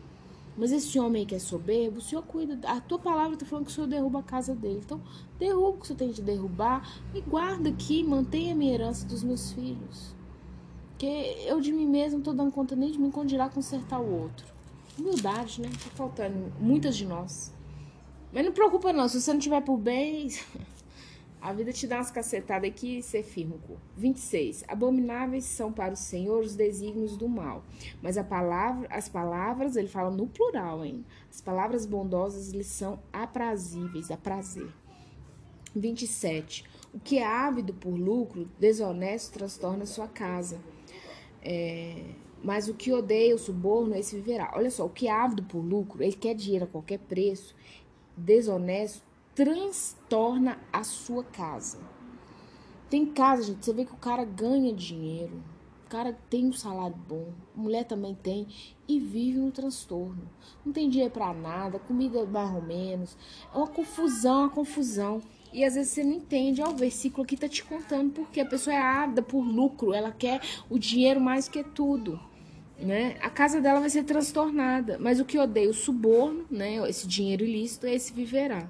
Mas 0.57 0.71
esse 0.71 0.99
homem 1.01 1.25
que 1.25 1.35
é 1.35 1.39
soberbo, 1.39 1.99
o 1.99 2.03
Senhor 2.03 2.23
cuida. 2.23 2.59
A 2.69 2.81
tua 2.81 2.99
palavra 2.99 3.35
está 3.35 3.47
falando 3.47 3.65
que 3.65 3.73
o 3.73 3.75
Senhor 3.75 3.87
derruba 3.87 4.19
a 4.19 4.23
casa 4.23 4.55
dele. 4.55 4.83
Então, 4.85 5.01
derruba 5.39 5.71
o 5.71 5.81
que 5.81 5.87
você 5.87 5.95
tem 5.95 6.11
de 6.11 6.21
derrubar 6.21 7.01
e 7.15 7.23
guarda 7.23 7.71
aqui, 7.71 8.05
mantenha 8.05 8.53
a 8.53 8.57
minha 8.57 8.75
herança 8.75 9.07
dos 9.07 9.23
meus 9.23 9.53
filhos. 9.53 10.15
Porque 10.91 11.07
eu 11.47 11.59
de 11.61 11.73
mim 11.73 11.87
mesmo 11.87 12.13
não 12.13 12.19
estou 12.19 12.35
dando 12.35 12.53
conta 12.53 12.77
nem 12.77 12.91
de 12.91 12.99
quando 13.11 13.33
irá 13.33 13.49
consertar 13.49 14.01
o 14.01 14.23
outro. 14.23 14.47
Humildade, 14.99 15.63
né? 15.63 15.71
Tá 15.71 15.91
faltando 15.95 16.53
muitas 16.61 16.97
de 16.97 17.07
nós. 17.07 17.54
Mas 18.35 18.45
não 18.45 18.53
preocupa 18.53 18.93
não, 18.93 19.07
se 19.07 19.21
você 19.21 19.33
não 19.33 19.39
tiver 19.39 19.61
por 19.61 19.77
bem, 19.79 20.29
a 21.41 21.53
vida 21.53 21.73
te 21.73 21.87
dá 21.87 21.99
umas 21.99 22.11
cacetadas 22.11 22.69
aqui 22.69 22.99
e 22.99 23.03
você 23.03 23.23
firma 23.23 23.55
o 23.55 23.59
corpo. 23.61 23.83
26. 23.97 24.65
Abomináveis 24.67 25.45
são 25.45 25.73
para 25.73 25.95
o 25.95 25.97
Senhor 25.97 26.43
os 26.43 26.57
desígnios 26.57 27.17
do 27.17 27.29
mal. 27.29 27.63
Mas 28.03 28.19
a 28.19 28.25
palavra, 28.25 28.89
as 28.91 29.09
palavras, 29.09 29.77
ele 29.77 29.87
fala 29.87 30.11
no 30.11 30.27
plural, 30.27 30.85
hein? 30.85 31.05
As 31.31 31.41
palavras 31.41 31.87
bondosas 31.87 32.51
lhes 32.51 32.67
são 32.67 32.99
aprazíveis, 33.13 34.11
a 34.11 34.17
prazer. 34.17 34.69
27. 35.77 36.65
O 36.93 36.99
que 36.99 37.19
é 37.19 37.27
ávido 37.27 37.73
por 37.73 37.95
lucro, 37.95 38.51
desonesto, 38.59 39.35
transtorna 39.35 39.87
sua 39.87 40.09
casa. 40.09 40.59
É, 41.41 42.03
mas 42.43 42.69
o 42.69 42.75
que 42.75 42.93
odeia 42.93 43.35
o 43.35 43.39
suborno, 43.39 43.95
esse 43.95 44.17
viverá. 44.17 44.53
Olha 44.55 44.71
só, 44.71 44.85
o 44.85 44.91
que 44.91 45.07
é 45.07 45.11
ávido 45.11 45.45
por 45.45 45.61
lucro, 45.61 46.03
ele 46.03 46.13
quer 46.13 46.35
dinheiro 46.35 46.65
a 46.67 46.69
qualquer 46.69 46.99
preço, 46.99 47.55
desonesto 48.17 49.03
transtorna 49.35 50.59
a 50.73 50.85
sua 50.85 51.25
casa. 51.25 51.79
Tem 52.89 53.05
casa, 53.07 53.43
gente, 53.43 53.65
você 53.65 53.73
vê 53.73 53.85
que 53.85 53.93
o 53.93 53.97
cara 53.97 54.25
ganha 54.25 54.73
dinheiro, 54.73 55.43
o 55.85 55.89
cara 55.89 56.17
tem 56.31 56.47
um 56.47 56.53
salário 56.53 56.97
bom, 57.09 57.33
mulher 57.55 57.85
também 57.85 58.15
tem 58.15 58.47
e 58.87 59.01
vive 59.01 59.39
no 59.39 59.51
transtorno. 59.51 60.31
Não 60.65 60.73
tem 60.73 60.89
dinheiro 60.89 61.13
para 61.13 61.35
nada, 61.35 61.81
comida 61.81 62.25
mais 62.25 62.55
ou 62.55 62.63
menos. 62.63 63.17
É 63.53 63.57
uma 63.57 63.67
confusão, 63.67 64.43
uma 64.43 64.51
confusão. 64.51 65.21
E 65.53 65.65
às 65.65 65.75
vezes 65.75 65.93
você 65.93 66.05
não 66.05 66.13
entende, 66.13 66.63
ó, 66.63 66.71
o 66.71 66.77
versículo 66.77 67.25
aqui 67.25 67.37
tá 67.37 67.49
te 67.49 67.65
contando 67.65 68.13
porque 68.13 68.41
a 68.41 68.47
pessoa 68.47 68.75
é 68.75 68.81
ávida 68.81 69.23
por 69.23 69.41
lucro, 69.41 69.93
ela 69.93 70.13
quer 70.13 70.41
o 70.69 70.79
dinheiro 70.79 71.21
mais 71.21 71.49
que 71.49 71.63
tudo 71.63 72.21
né? 72.79 73.17
A 73.21 73.31
casa 73.31 73.61
dela 73.61 73.81
vai 73.81 73.91
ser 73.91 74.05
transtornada. 74.05 74.99
Mas 74.99 75.21
o 75.21 75.25
que 75.25 75.39
odeia 75.39 75.71
o 75.71 75.75
suborno, 75.75 76.45
né? 76.51 76.77
Esse 76.89 77.07
dinheiro 77.07 77.45
ilícito, 77.45 77.87
esse 77.87 78.13
viverá. 78.13 78.69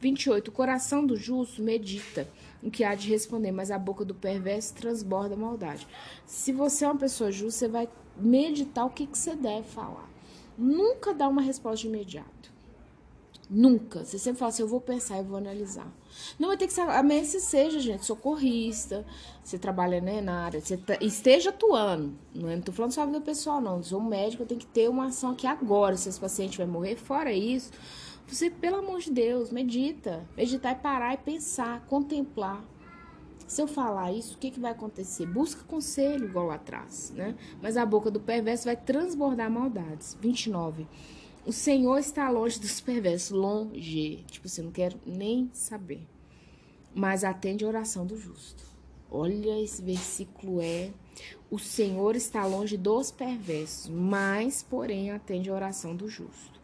28. 0.00 0.48
O 0.48 0.52
coração 0.52 1.04
do 1.04 1.16
justo 1.16 1.62
medita 1.62 2.28
o 2.62 2.70
que 2.70 2.84
há 2.84 2.94
de 2.94 3.08
responder, 3.08 3.52
mas 3.52 3.70
a 3.70 3.78
boca 3.78 4.04
do 4.04 4.14
perverso 4.14 4.74
transborda 4.74 5.34
a 5.34 5.38
maldade. 5.38 5.86
Se 6.26 6.52
você 6.52 6.84
é 6.84 6.88
uma 6.88 6.98
pessoa 6.98 7.30
justa, 7.30 7.60
você 7.60 7.68
vai 7.68 7.88
meditar 8.16 8.86
o 8.86 8.90
que, 8.90 9.06
que 9.06 9.18
você 9.18 9.34
deve 9.34 9.68
falar. 9.68 10.08
Nunca 10.56 11.14
dá 11.14 11.28
uma 11.28 11.42
resposta 11.42 11.82
de 11.82 11.88
imediato. 11.88 12.57
Nunca. 13.50 14.04
Você 14.04 14.18
sempre 14.18 14.38
fala 14.38 14.50
assim, 14.50 14.62
eu 14.62 14.68
vou 14.68 14.80
pensar, 14.80 15.18
eu 15.18 15.24
vou 15.24 15.38
analisar. 15.38 15.90
Não 16.38 16.48
vai 16.48 16.56
ter 16.56 16.66
que 16.66 16.72
ser. 16.72 16.82
A 16.82 17.02
que 17.02 17.24
seja, 17.24 17.80
gente, 17.80 18.04
socorrista, 18.04 19.06
você 19.42 19.58
trabalha 19.58 20.00
né, 20.00 20.20
na 20.20 20.44
área, 20.44 20.60
você 20.60 20.76
tá, 20.76 20.98
esteja 21.00 21.48
atuando. 21.48 22.12
Não, 22.34 22.48
é, 22.48 22.56
não 22.56 22.62
tô 22.62 22.72
falando 22.72 22.92
só 22.92 23.06
do 23.06 23.20
pessoal, 23.22 23.60
não. 23.60 23.82
Sou 23.82 24.00
um 24.00 24.04
médico, 24.04 24.42
eu 24.42 24.46
tenho 24.46 24.60
que 24.60 24.66
ter 24.66 24.88
uma 24.88 25.06
ação 25.06 25.30
aqui 25.30 25.46
agora. 25.46 25.96
Se 25.96 26.08
esse 26.08 26.20
paciente 26.20 26.58
vai 26.58 26.66
morrer, 26.66 26.96
fora 26.96 27.32
isso, 27.32 27.70
você, 28.26 28.50
pelo 28.50 28.76
amor 28.76 29.00
de 29.00 29.10
Deus, 29.10 29.50
medita. 29.50 30.28
Meditar 30.36 30.72
é 30.72 30.74
parar 30.74 31.14
e 31.14 31.18
pensar, 31.18 31.80
contemplar. 31.86 32.62
Se 33.46 33.62
eu 33.62 33.66
falar 33.66 34.12
isso, 34.12 34.34
o 34.34 34.38
que, 34.38 34.50
que 34.50 34.60
vai 34.60 34.72
acontecer? 34.72 35.24
Busca 35.24 35.64
conselho, 35.64 36.26
igual 36.26 36.48
lá 36.48 36.56
atrás, 36.56 37.10
né? 37.16 37.34
Mas 37.62 37.78
a 37.78 37.86
boca 37.86 38.10
do 38.10 38.20
perverso 38.20 38.66
vai 38.66 38.76
transbordar 38.76 39.50
maldades. 39.50 40.18
29. 40.20 40.86
O 41.46 41.52
Senhor 41.52 41.98
está 41.98 42.28
longe 42.28 42.60
dos 42.60 42.80
perversos, 42.80 43.30
longe. 43.30 44.24
Tipo, 44.30 44.48
você 44.48 44.62
não 44.62 44.70
quer 44.70 44.94
nem 45.06 45.50
saber. 45.52 46.06
Mas 46.94 47.24
atende 47.24 47.64
a 47.64 47.68
oração 47.68 48.04
do 48.06 48.16
justo. 48.18 48.64
Olha, 49.10 49.60
esse 49.62 49.80
versículo 49.82 50.60
é: 50.60 50.92
O 51.50 51.58
Senhor 51.58 52.14
está 52.16 52.44
longe 52.44 52.76
dos 52.76 53.10
perversos, 53.10 53.88
mas, 53.88 54.62
porém, 54.62 55.10
atende 55.10 55.48
a 55.48 55.54
oração 55.54 55.96
do 55.96 56.08
justo. 56.08 56.58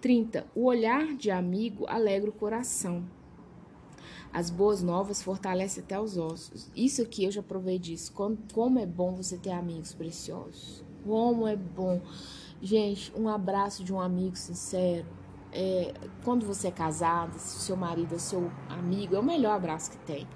30. 0.00 0.46
O 0.54 0.64
olhar 0.64 1.14
de 1.14 1.30
amigo 1.30 1.86
alegra 1.86 2.28
o 2.28 2.32
coração. 2.32 3.04
As 4.32 4.50
boas 4.50 4.82
novas 4.82 5.22
fortalecem 5.22 5.82
até 5.82 5.98
os 5.98 6.18
ossos. 6.18 6.68
Isso 6.74 7.00
aqui 7.00 7.24
eu 7.24 7.30
já 7.30 7.42
provei 7.42 7.78
disso. 7.78 8.12
Como 8.52 8.80
é 8.80 8.84
bom 8.84 9.14
você 9.14 9.38
ter 9.38 9.52
amigos 9.52 9.94
preciosos. 9.94 10.84
Como 11.04 11.46
é 11.46 11.54
bom. 11.54 12.02
Gente, 12.64 13.12
um 13.14 13.28
abraço 13.28 13.84
de 13.84 13.92
um 13.92 14.00
amigo 14.00 14.36
sincero. 14.36 15.04
É, 15.52 15.92
quando 16.24 16.46
você 16.46 16.68
é 16.68 16.70
casada, 16.70 17.38
se 17.38 17.58
o 17.58 17.60
seu 17.60 17.76
marido 17.76 18.14
é 18.14 18.18
seu 18.18 18.50
amigo, 18.70 19.14
é 19.14 19.18
o 19.18 19.22
melhor 19.22 19.54
abraço 19.54 19.90
que 19.90 19.98
tem. 19.98 20.26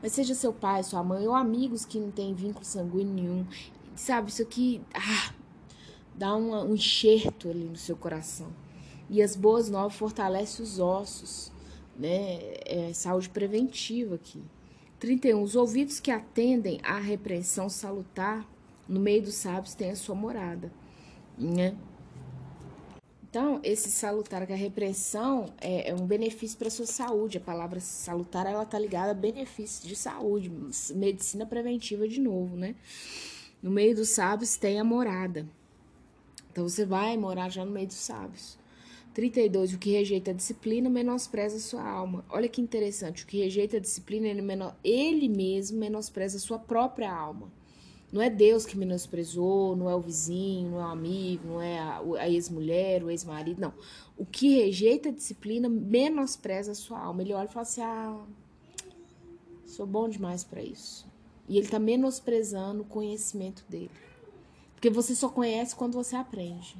Mas 0.00 0.12
seja 0.12 0.36
seu 0.36 0.52
pai, 0.52 0.84
sua 0.84 1.02
mãe, 1.02 1.26
ou 1.26 1.34
amigos 1.34 1.84
que 1.84 1.98
não 1.98 2.12
têm 2.12 2.32
vínculo 2.32 2.64
sanguíneo 2.64 3.12
nenhum. 3.12 3.46
Sabe, 3.96 4.30
isso 4.30 4.40
aqui 4.40 4.82
ah, 4.94 5.34
dá 6.14 6.36
uma, 6.36 6.62
um 6.62 6.74
enxerto 6.74 7.50
ali 7.50 7.64
no 7.64 7.76
seu 7.76 7.96
coração. 7.96 8.52
E 9.10 9.20
as 9.20 9.34
boas 9.34 9.68
novas 9.68 9.96
fortalecem 9.96 10.64
os 10.64 10.78
ossos, 10.78 11.50
né? 11.98 12.38
É 12.66 12.92
saúde 12.92 13.28
preventiva 13.28 14.14
aqui. 14.14 14.44
31. 15.00 15.42
Os 15.42 15.56
ouvidos 15.56 15.98
que 15.98 16.12
atendem 16.12 16.78
à 16.84 17.00
repreensão 17.00 17.68
salutar 17.68 18.48
no 18.88 19.00
meio 19.00 19.22
dos 19.24 19.34
sábios 19.34 19.74
têm 19.74 19.90
a 19.90 19.96
sua 19.96 20.14
morada 20.14 20.70
né? 21.38 21.76
Então, 23.28 23.58
esse 23.64 23.90
salutar, 23.90 24.46
que 24.46 24.52
a 24.52 24.56
repressão 24.56 25.52
é, 25.60 25.90
é 25.90 25.94
um 25.94 26.06
benefício 26.06 26.56
para 26.56 26.68
a 26.68 26.70
sua 26.70 26.86
saúde. 26.86 27.38
A 27.38 27.40
palavra 27.40 27.80
salutar, 27.80 28.46
ela 28.46 28.64
tá 28.64 28.78
ligada 28.78 29.10
a 29.10 29.14
benefício 29.14 29.88
de 29.88 29.96
saúde, 29.96 30.52
medicina 30.94 31.44
preventiva 31.44 32.06
de 32.06 32.20
novo, 32.20 32.56
né? 32.56 32.76
No 33.60 33.72
meio 33.72 33.96
dos 33.96 34.10
sábios 34.10 34.56
tem 34.56 34.78
a 34.78 34.84
morada. 34.84 35.48
Então, 36.52 36.68
você 36.68 36.84
vai 36.84 37.16
morar 37.16 37.48
já 37.48 37.64
no 37.64 37.72
meio 37.72 37.88
dos 37.88 37.96
sábios. 37.96 38.56
32. 39.14 39.74
O 39.74 39.78
que 39.78 39.90
rejeita 39.90 40.30
a 40.30 40.34
disciplina 40.34 40.90
menospreza 40.90 41.56
a 41.56 41.60
sua 41.60 41.88
alma. 41.88 42.24
Olha 42.28 42.48
que 42.48 42.60
interessante. 42.60 43.24
O 43.24 43.26
que 43.26 43.38
rejeita 43.38 43.78
a 43.78 43.80
disciplina, 43.80 44.28
ele, 44.28 44.42
ele 44.82 45.28
mesmo 45.28 45.78
menospreza 45.78 46.36
a 46.36 46.40
sua 46.40 46.58
própria 46.58 47.12
alma. 47.12 47.50
Não 48.14 48.22
é 48.22 48.30
Deus 48.30 48.64
que 48.64 48.78
menosprezou, 48.78 49.74
não 49.74 49.90
é 49.90 49.96
o 49.96 50.00
vizinho, 50.00 50.70
não 50.70 50.80
é 50.80 50.84
o 50.84 50.88
amigo, 50.88 51.48
não 51.48 51.60
é 51.60 51.80
a, 51.80 52.00
a 52.20 52.30
ex-mulher, 52.30 53.02
o 53.02 53.10
ex-marido, 53.10 53.60
não. 53.60 53.74
O 54.16 54.24
que 54.24 54.54
rejeita 54.54 55.08
a 55.08 55.12
disciplina 55.12 55.68
menospreza 55.68 56.70
a 56.70 56.74
sua 56.76 57.00
alma. 57.00 57.22
Ele 57.22 57.34
olha 57.34 57.46
e 57.46 57.52
fala 57.52 57.62
assim: 57.62 57.82
ah, 57.82 58.24
sou 59.66 59.84
bom 59.84 60.08
demais 60.08 60.44
para 60.44 60.62
isso. 60.62 61.04
E 61.48 61.56
ele 61.56 61.66
está 61.66 61.80
menosprezando 61.80 62.82
o 62.82 62.86
conhecimento 62.86 63.64
dele. 63.68 63.90
Porque 64.76 64.90
você 64.90 65.12
só 65.16 65.28
conhece 65.28 65.74
quando 65.74 65.94
você 65.94 66.14
aprende. 66.14 66.76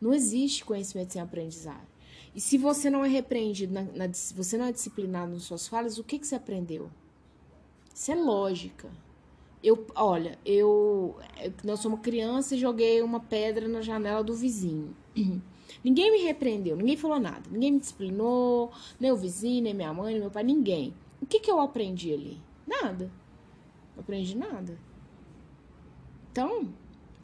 Não 0.00 0.12
existe 0.12 0.64
conhecimento 0.64 1.12
sem 1.12 1.22
aprendizado. 1.22 1.86
E 2.34 2.40
se 2.40 2.58
você 2.58 2.90
não 2.90 3.04
é 3.04 3.08
repreendido, 3.08 3.72
na, 3.72 3.82
na, 3.82 4.08
você 4.34 4.58
não 4.58 4.64
é 4.64 4.72
disciplinado 4.72 5.30
nas 5.30 5.44
suas 5.44 5.68
falas, 5.68 5.96
o 5.96 6.02
que, 6.02 6.18
que 6.18 6.26
você 6.26 6.34
aprendeu? 6.34 6.90
Isso 7.94 8.10
é 8.10 8.16
lógica. 8.16 8.90
Eu, 9.62 9.86
olha, 9.94 10.38
eu, 10.44 11.16
nós 11.62 11.80
somos 11.80 12.00
criança 12.00 12.54
e 12.54 12.58
joguei 12.58 13.00
uma 13.00 13.20
pedra 13.20 13.68
na 13.68 13.80
janela 13.80 14.22
do 14.22 14.34
vizinho. 14.34 14.96
Ninguém 15.84 16.12
me 16.12 16.18
repreendeu, 16.18 16.76
ninguém 16.76 16.96
falou 16.96 17.18
nada, 17.18 17.42
ninguém 17.50 17.72
me 17.72 17.80
disciplinou, 17.80 18.70
nem 19.00 19.10
o 19.10 19.16
vizinho, 19.16 19.64
nem 19.64 19.74
minha 19.74 19.92
mãe, 19.92 20.12
nem 20.12 20.20
meu 20.20 20.30
pai, 20.30 20.44
ninguém. 20.44 20.94
O 21.20 21.26
que 21.26 21.40
que 21.40 21.50
eu 21.50 21.58
aprendi 21.58 22.12
ali? 22.12 22.40
Nada. 22.66 23.10
Não 23.96 24.02
aprendi 24.02 24.36
nada. 24.36 24.78
Então, 26.30 26.68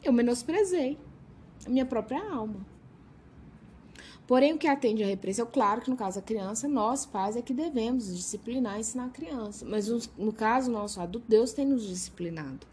eu 0.03 0.11
menosprezei 0.11 0.97
a 1.65 1.69
minha 1.69 1.85
própria 1.85 2.21
alma. 2.31 2.65
Porém, 4.29 4.53
o 4.53 4.59
que 4.59 4.67
atende 4.67 5.03
à 5.03 5.07
repressão, 5.07 5.47
claro 5.51 5.81
que 5.81 5.89
no 5.89 5.97
caso 5.97 6.17
da 6.17 6.21
criança, 6.21 6.67
nós, 6.67 7.03
pais, 7.03 7.35
é 7.35 7.41
que 7.41 7.51
devemos 7.51 8.15
disciplinar 8.15 8.77
e 8.77 8.81
ensinar 8.81 9.05
a 9.05 9.09
criança. 9.09 9.65
Mas 9.65 9.87
no, 9.87 10.31
caso 10.31 10.69
nosso 10.69 11.01
adulto, 11.01 11.25
Deus 11.27 11.51
tem 11.51 11.65
nos 11.65 11.81
disciplinado. 11.81 12.67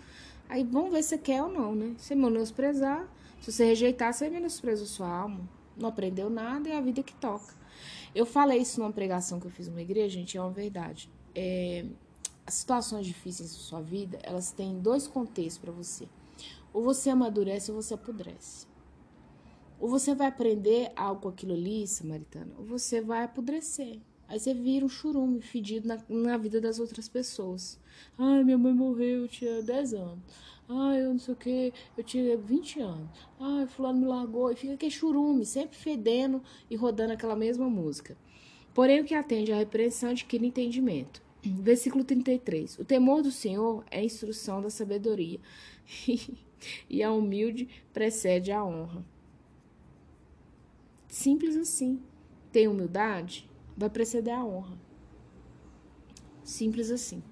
Aí 0.51 0.62
vamos 0.64 0.90
ver 0.90 1.03
se 1.03 1.09
você 1.09 1.19
quer 1.19 1.42
ou 1.42 1.49
não, 1.49 1.75
né? 1.75 1.95
Se 1.97 2.14
menosprezar, 2.14 3.09
se 3.40 3.51
você 3.51 3.64
rejeitar, 3.64 4.12
você 4.12 4.29
menospreza 4.29 4.85
a 4.85 4.87
sua 4.87 5.09
alma. 5.09 5.49
Não 5.79 5.88
aprendeu 5.88 6.29
nada 6.29 6.69
e 6.69 6.73
é 6.73 6.77
a 6.77 6.81
vida 6.83 7.03
que 7.03 7.14
toca. 7.14 7.55
Eu 8.14 8.27
falei 8.27 8.59
isso 8.59 8.79
numa 8.79 8.92
pregação 8.92 9.40
que 9.40 9.47
eu 9.47 9.51
fiz 9.51 9.66
numa 9.66 9.81
igreja, 9.81 10.11
gente, 10.11 10.37
é 10.37 10.40
uma 10.42 10.51
verdade. 10.51 11.09
É, 11.35 11.87
as 12.47 12.53
situações 12.53 13.07
difíceis 13.07 13.51
da 13.51 13.59
sua 13.59 13.81
vida, 13.81 14.19
elas 14.23 14.51
têm 14.51 14.79
dois 14.79 15.09
contextos 15.09 15.57
para 15.57 15.73
você. 15.73 16.07
Ou 16.71 16.83
você 16.83 17.09
amadurece 17.09 17.73
ou 17.73 17.81
você 17.81 17.95
apodrece. 17.95 18.66
Ou 19.79 19.89
você 19.89 20.15
vai 20.15 20.29
aprender 20.29 20.91
algo 20.97 21.23
com 21.23 21.29
aquilo 21.29 21.53
ali, 21.53 21.87
samaritana, 21.87 22.53
ou 22.59 22.65
você 22.65 23.01
vai 23.01 23.25
apodrecer. 23.25 24.01
Aí 24.29 24.41
você 24.41 24.53
vira 24.53 24.85
um 24.85 24.89
churume 24.89 25.41
fedido 25.41 25.87
na, 25.87 25.99
na 26.09 26.37
vida 26.37 26.61
das 26.61 26.81
outras 26.81 27.09
pessoas. 27.09 27.79
Ai, 28.19 28.43
minha 28.43 28.59
mãe 28.59 28.73
morreu, 28.73 29.23
eu 29.23 29.29
tinha 29.29 29.62
10 29.62 29.95
anos. 29.95 30.19
Ai, 30.69 31.01
eu 31.01 31.11
não 31.11 31.19
sei 31.19 31.35
o 31.35 31.37
que, 31.37 31.73
eu 31.97 32.03
tinha 32.03 32.37
20 32.37 32.81
anos. 32.81 33.09
Ai, 33.39 33.67
fulano 33.69 34.01
me 34.01 34.07
largou. 34.07 34.51
E 34.51 34.57
fica 34.57 34.75
aquele 34.75 34.91
churume, 34.91 35.47
sempre 35.47 35.77
fedendo 35.77 36.43
e 36.69 36.75
rodando 36.75 37.12
aquela 37.12 37.37
mesma 37.37 37.71
música. 37.71 38.17
Porém, 38.75 39.01
o 39.01 39.05
que 39.05 39.15
atende 39.15 39.53
à 39.53 39.57
repreensão 39.57 40.11
adquire 40.11 40.45
entendimento. 40.45 41.23
Versículo 41.43 42.03
33. 42.03 42.81
O 42.81 42.85
temor 42.85 43.23
do 43.23 43.31
Senhor 43.31 43.85
é 43.93 44.01
a 44.01 44.05
instrução 44.05 44.61
da 44.61 44.71
sabedoria, 44.71 45.39
e 46.91 47.01
a 47.01 47.12
humilde 47.12 47.69
precede 47.93 48.51
a 48.51 48.65
honra. 48.65 49.05
Simples 51.16 51.57
assim. 51.57 52.02
Tem 52.52 52.68
humildade? 52.68 53.48
Vai 53.74 53.88
preceder 53.88 54.35
a 54.35 54.44
honra. 54.44 54.79
Simples 56.44 56.90
assim. 56.90 57.22